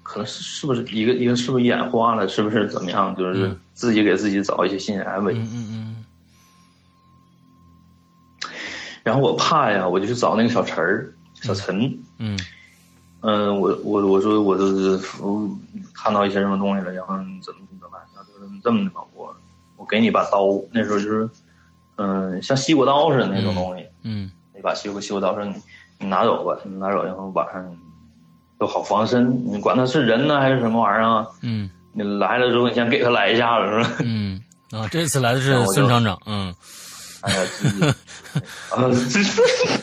[0.09, 2.29] 可能是是不是一个一个是不是眼花了？
[2.29, 3.13] 是不是怎么样？
[3.17, 5.35] 就是自己给自己找一些心理安慰。
[5.35, 6.05] 嗯嗯
[8.41, 8.45] 嗯。
[9.03, 11.13] 然后我怕呀，我就去找那个小陈儿、
[11.47, 11.99] 小陈。
[12.19, 12.39] 嗯。
[13.21, 14.67] 嗯，我我我说我就
[14.99, 15.49] 是我
[15.95, 18.01] 看到一些什么东西了，然后怎么怎么办？
[18.15, 18.33] 他说
[18.63, 19.35] 这么的吧，我
[19.77, 21.29] 我给你把刀，那时候就是
[21.97, 23.87] 嗯，像西瓜刀似的那种东西。
[24.03, 24.31] 嗯。
[24.55, 25.55] 那把西瓜西瓜刀说你
[25.99, 27.65] 你拿走吧，你拿走，然后晚上。
[28.59, 31.27] 都好防身，你管他是人呢还是什么玩意儿啊？
[31.43, 33.97] 嗯，你来了之后，你先给他来一下子，是吧？
[34.03, 34.41] 嗯，
[34.71, 36.55] 啊，这次来的是孙厂长，嗯，
[37.23, 37.95] 哎呀，
[38.71, 38.85] 啊，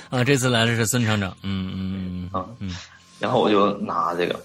[0.10, 2.70] 啊，这次来的是孙厂长，嗯嗯嗯嗯，
[3.20, 4.40] 然后我就拿这个，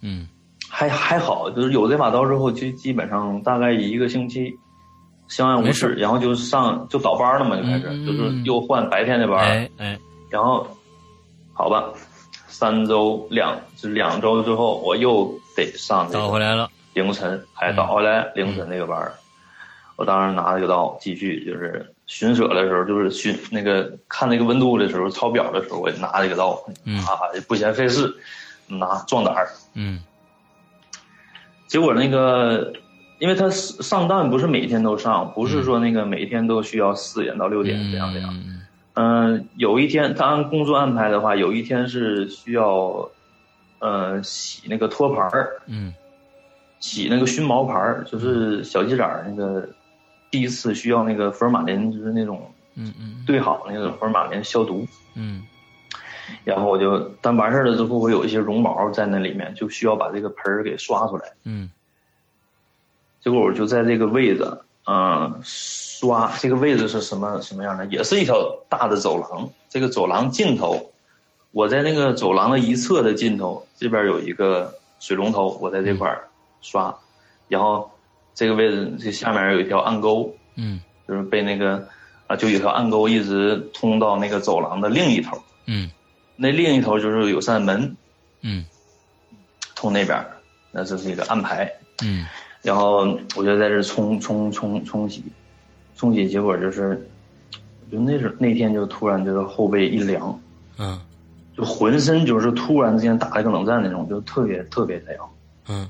[0.00, 0.28] 嗯，
[0.68, 4.54] 还还好，就是有这把刀之后，就基本上大概一个星期
[5.28, 9.98] 相安无事，然后就上就倒班了嘛，就开始就是又换白天的班，哎哎，
[10.30, 10.66] 然后
[11.52, 11.84] 好吧。
[12.46, 16.70] 三周两就两周之后，我又得上倒回来了。
[16.92, 19.12] 凌晨还倒回来凌晨那个班儿，
[19.96, 26.50] 我当时拿这个刀继续就是巡舍的时候，就是巡那个看那个温度的时候，抄表的时候，我也拿这个刀，
[27.06, 28.14] 啊，不嫌费事，
[28.66, 29.48] 拿壮胆儿。
[29.74, 30.00] 嗯。
[31.66, 32.72] 结果那个，
[33.18, 38.32] 因为他上弹不是每天都上，不是说那个每天都需要四点到六点这样这样。
[38.92, 43.10] 嗯，有一天他按工作安排的话，有一天是需要，
[43.80, 45.92] 呃，洗那个托盘儿，嗯，
[46.78, 49.68] 洗那个熏毛盘儿，就是小鸡仔那个
[50.34, 55.46] 第一次需要那个福尔马林，就是那种，嗯嗯，兑好那个福尔马林消毒，嗯，
[56.42, 61.70] 然后我就但完事儿了之后，我有一些绒毛在那里面，就需要把这个盆儿给刷出来，嗯，
[63.20, 64.44] 结果我就在这个位置，
[64.86, 65.40] 嗯。
[65.44, 67.86] 刷这个位置是什么什么样的？
[67.86, 68.36] 也是一条
[68.68, 69.48] 大的走廊。
[69.70, 70.92] 这个走廊尽头，
[71.50, 76.14] 我在那个走廊的一侧的尽头，这边有一个水龙头，我在这块
[76.60, 76.94] 刷。
[77.48, 77.90] 然后
[78.34, 81.86] 这个位置这下面有一条暗沟，嗯，就是被那个
[82.26, 85.90] 啊，就有条暗沟一直通到那个走廊的另一头，嗯，
[86.36, 87.96] 那另一头就是有扇门，
[88.42, 88.64] 嗯，
[89.74, 90.24] 通那边，
[90.72, 91.72] 那这是一个暗排，
[92.02, 92.26] 嗯，
[92.62, 95.22] 然后我就在这冲冲冲冲洗。
[95.96, 97.08] 冲洗结果就是，
[97.90, 100.36] 就那时那天就突然就是后背一凉，
[100.76, 101.00] 嗯，
[101.56, 105.30] 就浑身就是突然之间打了个冷战那种，就特别特别凉，
[105.68, 105.88] 嗯，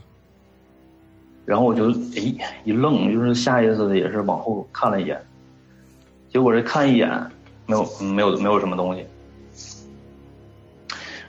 [1.44, 2.34] 然后我就哎
[2.64, 5.20] 一愣，就是下意识的也是往后看了一眼，
[6.30, 7.10] 结果这看一眼
[7.66, 9.04] 没有没有没有什么东西，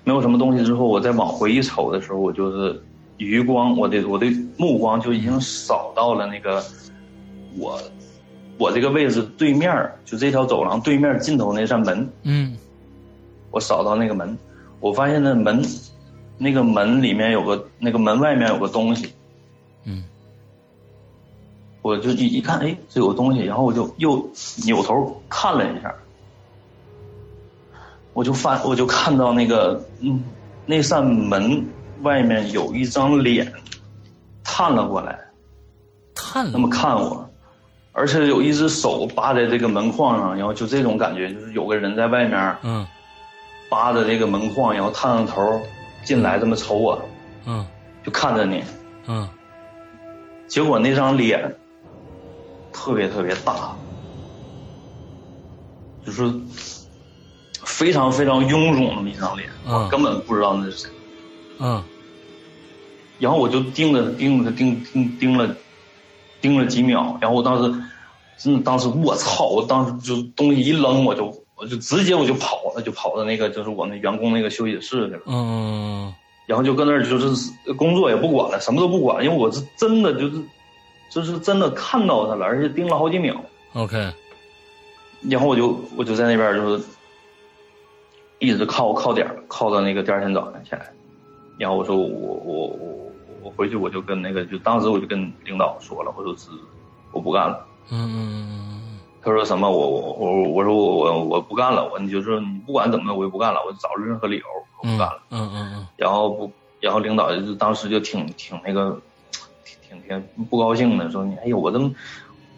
[0.04, 2.82] 没有什么东西之后，我再往回一瞅的时候，我就是
[3.18, 4.26] 余光，我的我的
[4.58, 6.64] 目光就已经扫到了那个
[7.58, 7.80] 我。
[8.58, 12.56] 我这个位置对面就这条走廊对面尽头那扇门，嗯，
[13.52, 14.38] 我扫到那个门，
[14.80, 15.62] 我发现那门，
[16.38, 19.15] 那个门里面有个那个门外面有个东西，嗯，
[21.86, 24.28] 我就一一看，哎，这有东西，然后我就又
[24.66, 25.94] 扭头看了一下，
[28.12, 30.24] 我就发我就看到那个嗯，
[30.66, 31.64] 那扇门
[32.02, 33.54] 外面有一张脸，
[34.44, 35.16] 探了过来，
[36.16, 37.30] 探了，那么看我。
[37.92, 42.84] 而且有一只手扒在这个门框上，然后就这种感觉，就是有个人在外面，嗯，
[43.70, 45.62] 扒着这个门框，然后探上头
[46.04, 47.00] 进来，这么瞅我，
[47.46, 47.64] 嗯，
[48.04, 48.64] 就看着你，
[49.06, 49.30] 嗯，
[50.48, 51.56] 结果那张脸
[52.76, 53.74] 特别特别大，
[56.06, 56.32] 就是
[57.64, 60.90] 非常非常臃肿的一张脸，我根本不知道那是谁，
[61.60, 61.82] 嗯，
[63.20, 65.56] 然后我就盯着盯着盯盯盯了。
[66.42, 67.82] 盯了几秒，然后我当时，
[68.38, 69.48] 真的当时我操！
[69.48, 75.22] 我当时就东西一扔，我就我就直接我就跑了，就跑到那个就是我们员工那个休息室去了。
[75.26, 76.14] 嗯，
[76.46, 80.36] 然后就搁那儿就是工作也不管了，什么都不管，因为我是真的就是
[81.10, 83.36] 就是真的看到他了，而且盯了好几秒。
[83.74, 84.12] OK，
[85.22, 86.86] 然后我就我就在那边就是
[88.40, 90.92] 一直靠靠点儿靠到那个第二天早上起来，
[91.58, 93.12] 然后我说我我我
[93.44, 96.50] 我回去我就跟那个就当时我就跟领导说了，我说是
[97.12, 97.66] 我不干了。
[97.92, 104.46] 嗯嗯他说什么我我我我说我我我不干了，我你就说你不管怎么的我就不干了，我找任何理由
[104.80, 105.22] 我不嗯干了。
[105.32, 109.00] 嗯嗯然后不然后领导就当时就挺挺那个
[109.88, 111.92] 挺挺挺不高兴的，说你哎呦我这么。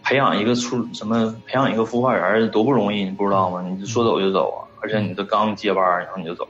[0.04, 1.36] 培养一个出什么？
[1.46, 3.62] 培养一个孵化员多不容易，你不知道吗？
[3.62, 4.64] 你说走就走啊！
[4.80, 6.48] 而且你这刚接班，然后你就走。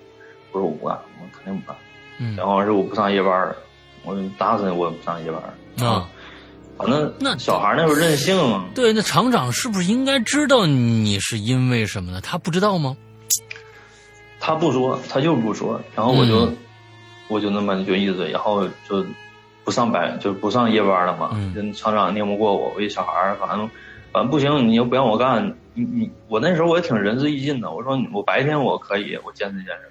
[0.52, 1.76] 我说我不干，我肯定不干。
[2.20, 3.56] 嗯，然后而且我不上夜班，
[4.04, 5.90] 我打死我也不上夜班。
[5.90, 6.08] 啊，
[6.78, 8.64] 反正那小孩那时候任性啊。
[8.76, 12.22] 对，那厂长是不是应该知道你是因为什么呢？
[12.22, 12.96] 他不知道吗？
[14.40, 15.82] 他不说，他就是不说。
[15.96, 16.58] 然后我就、嗯
[17.28, 19.04] 我就那么就一直，然后就
[19.68, 21.32] 不上班，就不上夜班了嘛。
[21.76, 23.70] 厂长拧不过我，我一小孩儿，反正
[24.14, 27.70] 反正不行，你又不让我干，你你我那时候我也挺仁至义尽的。
[27.70, 29.82] 我说我白天我可以，我坚持坚持。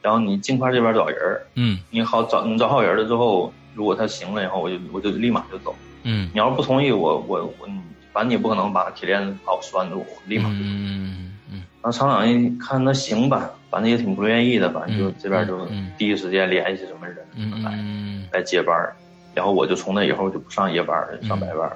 [0.00, 5.76] 然后你尽快这边找人儿，嗯你好找你找好人了之后，如果他行了，以后我就我就立马就走。
[6.04, 7.68] 嗯你要是不同意，我我我，
[8.14, 10.62] 反正你也不可能把铁链子把我拴住，我立马就走。
[10.64, 18.96] 嗯嗯然后厂长一看那行吧，反正也挺不愿意的，反正就嗯这边就嗯第一时间联系什么人嗯来嗯来接班儿，
[19.34, 21.70] 然后我就从那以后就不上夜班了，上白班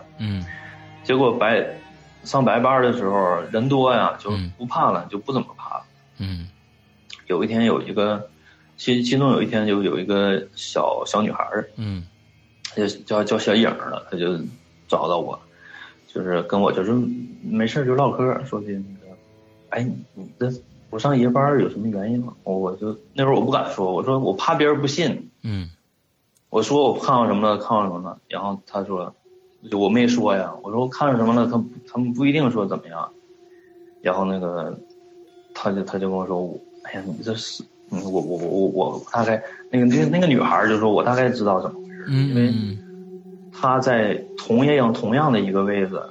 [1.04, 1.64] 结果白
[2.24, 4.52] 上白班的时候人多呀，就嗯。
[4.56, 5.84] 不怕了，就不怎么怕了。
[6.18, 6.48] 嗯。
[7.26, 8.28] 有一天有一个，
[8.76, 12.06] 其其中有一天就有一个小小女孩儿，嗯。
[12.74, 14.38] 就叫叫小颖了，她就
[14.88, 15.38] 找到我，
[16.06, 16.92] 就是跟我就是
[17.42, 18.74] 没事儿就唠嗑，说的那
[19.04, 19.16] 个，
[19.70, 20.50] 哎，你这
[20.88, 22.32] 不上夜班儿有什么原因吗？
[22.44, 25.70] 我我就那会儿我不敢说，我说我怕别人不信，嗯
[26.52, 29.10] 我说我看到什么了，看到什么了，然后他说，
[29.70, 31.52] 就我没说呀，我说我看到什么了，他
[31.86, 33.10] 他们不一定说怎么样，
[34.02, 34.78] 然后那个，
[35.54, 42.78] 他就他就跟我说，哎呀，你这是，嗯，我我我我我大概那个那个那个女孩儿就说我大概知道怎么回事，因为嗯。
[43.50, 46.02] 她在同样同样的一个位置，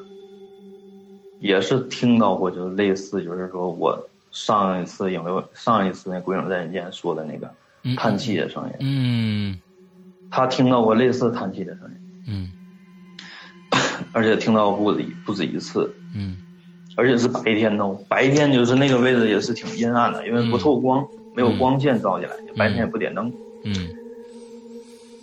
[1.38, 7.96] 也是听到过，就是类似，就是说我上一次有没有上一次那鬼影在人间说的那个嗯。
[7.96, 9.62] 叹气的声音，嗯
[10.32, 12.24] 他听到过类似叹气的声音。
[12.28, 12.52] 嗯。
[14.14, 16.38] 而且听到不止不止一次，嗯。
[16.96, 21.06] 而且是白天哦，白天就是那个位置也是挺阴暗的，因为不透光，
[21.36, 23.32] 没有光线照进来，白天也不点灯。
[23.64, 23.76] 嗯。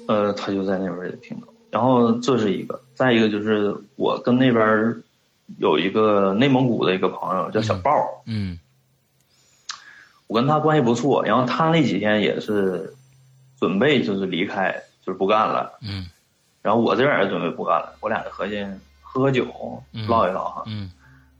[0.07, 1.49] 呃，他就在那边也听到。
[1.71, 4.97] 然后这是一个，再一个就是我跟那边
[5.59, 8.59] 有一个内蒙古的一个朋友叫小豹，嗯。
[10.27, 12.95] 我跟他关系不错，然后他那几天也是
[13.59, 14.75] 准备就是离开，
[15.09, 15.79] 就是不干了。
[15.81, 16.07] 嗯
[16.61, 18.63] 然后我这边也准备不干了，我俩就合计
[19.01, 19.47] 喝喝酒，
[19.93, 20.65] 嗯唠一唠哈。
[20.67, 20.91] 嗯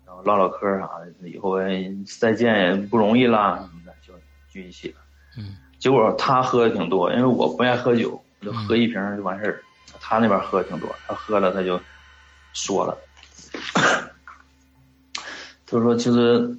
[0.07, 0.89] 然后唠唠嗑啥
[1.21, 1.85] 的，以后哎
[2.19, 4.15] 再见也不容易啦，什么的就
[4.51, 4.95] 聚一起了。
[5.37, 9.63] 嗯结果他喝的挺多，因为我不爱喝酒，我就喝一瓶就完事儿。
[10.01, 11.79] 他那边喝的挺多，他喝了他就
[12.55, 12.97] 说了，
[15.67, 16.57] 他说其实，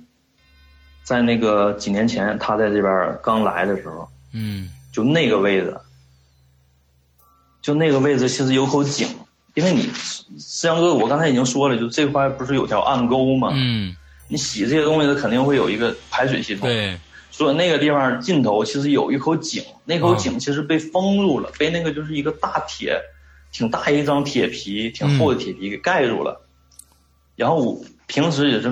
[1.03, 5.75] 在那个几年前他在这边刚来的时候，嗯就那个位置，
[7.61, 9.07] 就那个位置其实有口井，
[9.53, 9.89] 因为你
[10.37, 13.51] 思阳哥，我刚才已经说了，就这块不是有条暗沟吗？
[13.53, 13.95] 嗯，
[14.27, 16.67] 你洗这些东西，它肯定会有一个排水系统。
[16.67, 16.97] 对，
[17.31, 22.99] 所以那个地方尽头其实有一口井，那口啊井其实被封住了，被那个就是一个大铁，
[23.51, 26.41] 挺大一张铁皮，挺厚的铁皮给盖住了。
[27.35, 28.71] 然后我平时也是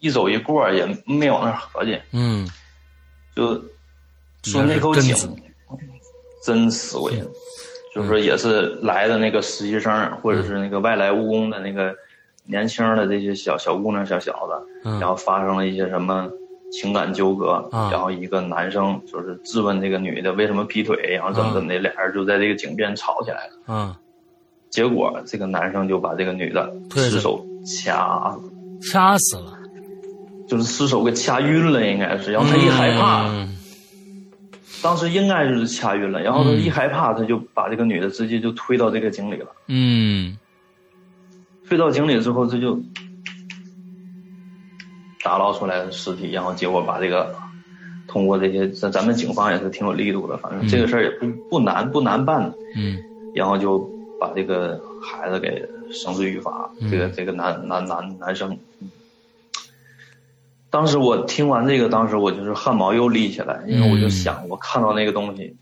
[0.00, 2.48] 一走一过，也没往那儿合计，嗯
[3.34, 3.54] 就
[4.44, 5.16] 说那口井
[6.44, 7.22] 真死鬼，
[7.94, 11.94] 就是说也是来的那个实习生或者是那个外来务工的那个
[12.44, 16.28] 年轻的这些小小姑娘、小小子，嗯然后发生了一些什么
[16.72, 23.72] 情感纠葛，啊然后一个男生就是质问这个女的为什么劈腿，然后怎么怎么的，俩人就在这个井边吵起来了。
[23.72, 23.96] 啊，
[24.70, 28.36] 结果这个男生就把这个女的失手掐，
[28.82, 29.52] 掐死了，
[30.48, 32.32] 就是失手给掐晕了，应该是。
[32.32, 33.53] 然后他一害怕，嗯
[34.84, 36.60] 当时应该就是掐晕了，然后他嗯。
[36.60, 39.46] 一害怕，他就把这个女的直接就推到这个井里了。
[39.68, 40.36] 嗯。
[41.66, 42.78] 推到井里之后，他就
[45.22, 47.34] 打捞出来的尸体，然后结果把这个
[48.06, 52.98] 通过这些，咱咱们警方也是挺有力度的，反正这个事儿也不不难不难办，嗯。
[53.34, 58.54] 然后就把这个孩子给绳之于法，嗯这个这个男男男男生。
[60.74, 65.56] 嗯当时我听完这个，当时我就是汗毛又立起来，因为我就想，我看到那个东西，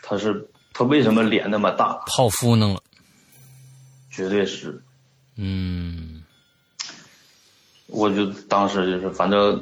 [0.00, 2.00] 他是他为什么脸那么大？
[2.06, 2.80] 泡芙弄了，
[4.12, 4.80] 绝对是。
[5.34, 6.22] 嗯，
[7.88, 9.60] 我就当时就是反正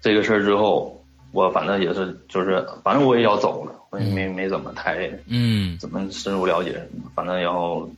[0.00, 5.76] 这个事儿之后，我反正也是就是反正我也要走了，我也没没怎么太嗯。
[5.80, 7.90] 怎么深入了解，反正然后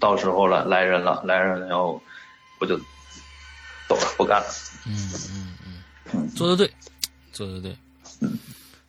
[0.00, 2.02] 到时候了来人了来人了，然后
[2.58, 2.76] 我就
[3.88, 4.46] 走了不干了。
[4.86, 5.54] 嗯嗯
[6.12, 6.70] 嗯，做的对，
[7.32, 7.76] 做的对，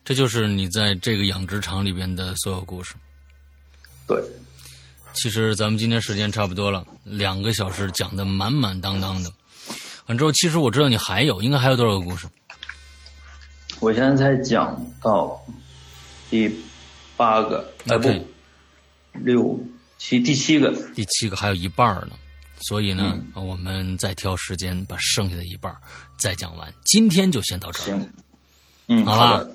[0.04, 2.94] 这就是你在这个养殖场里边的所有故事。
[4.06, 4.22] 对，
[5.12, 9.32] 其实咱们今天时间差不多了，两个小时讲的满满当当的。
[10.06, 12.28] 完之后，其实我知道你还有，应该还有多少个故事？
[13.80, 15.44] 我现在才讲到
[16.30, 16.64] 第
[17.16, 18.08] 八个，哎不
[19.12, 19.58] 六
[19.98, 22.12] 七第七个，第七个还有一半儿呢，
[22.60, 25.78] 所以呢，我们再挑时间把剩下的一半儿
[26.18, 26.72] 再讲完。
[26.84, 28.10] 今天就先到这儿，行，
[28.88, 29.46] 嗯，好吧？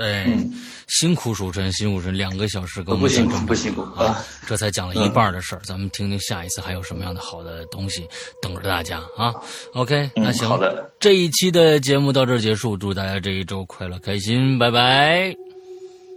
[0.00, 0.52] 哎，嗯。
[0.88, 8.08] 辛苦蜀晨，辛苦蜀晨，两个小时给我不们讲这么辛苦不辛苦啊啊，这才讲了一半儿的事儿，咱们听听下一次还有什么样的好的东西
[8.40, 9.34] 等着大家啊。
[9.74, 15.34] OK，那嗯，行，好的，这一期的节目到这儿结束，祝大家这一周快乐开心，拜拜。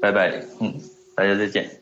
[0.01, 0.73] 拜拜，嗯，
[1.15, 1.80] 大家再见。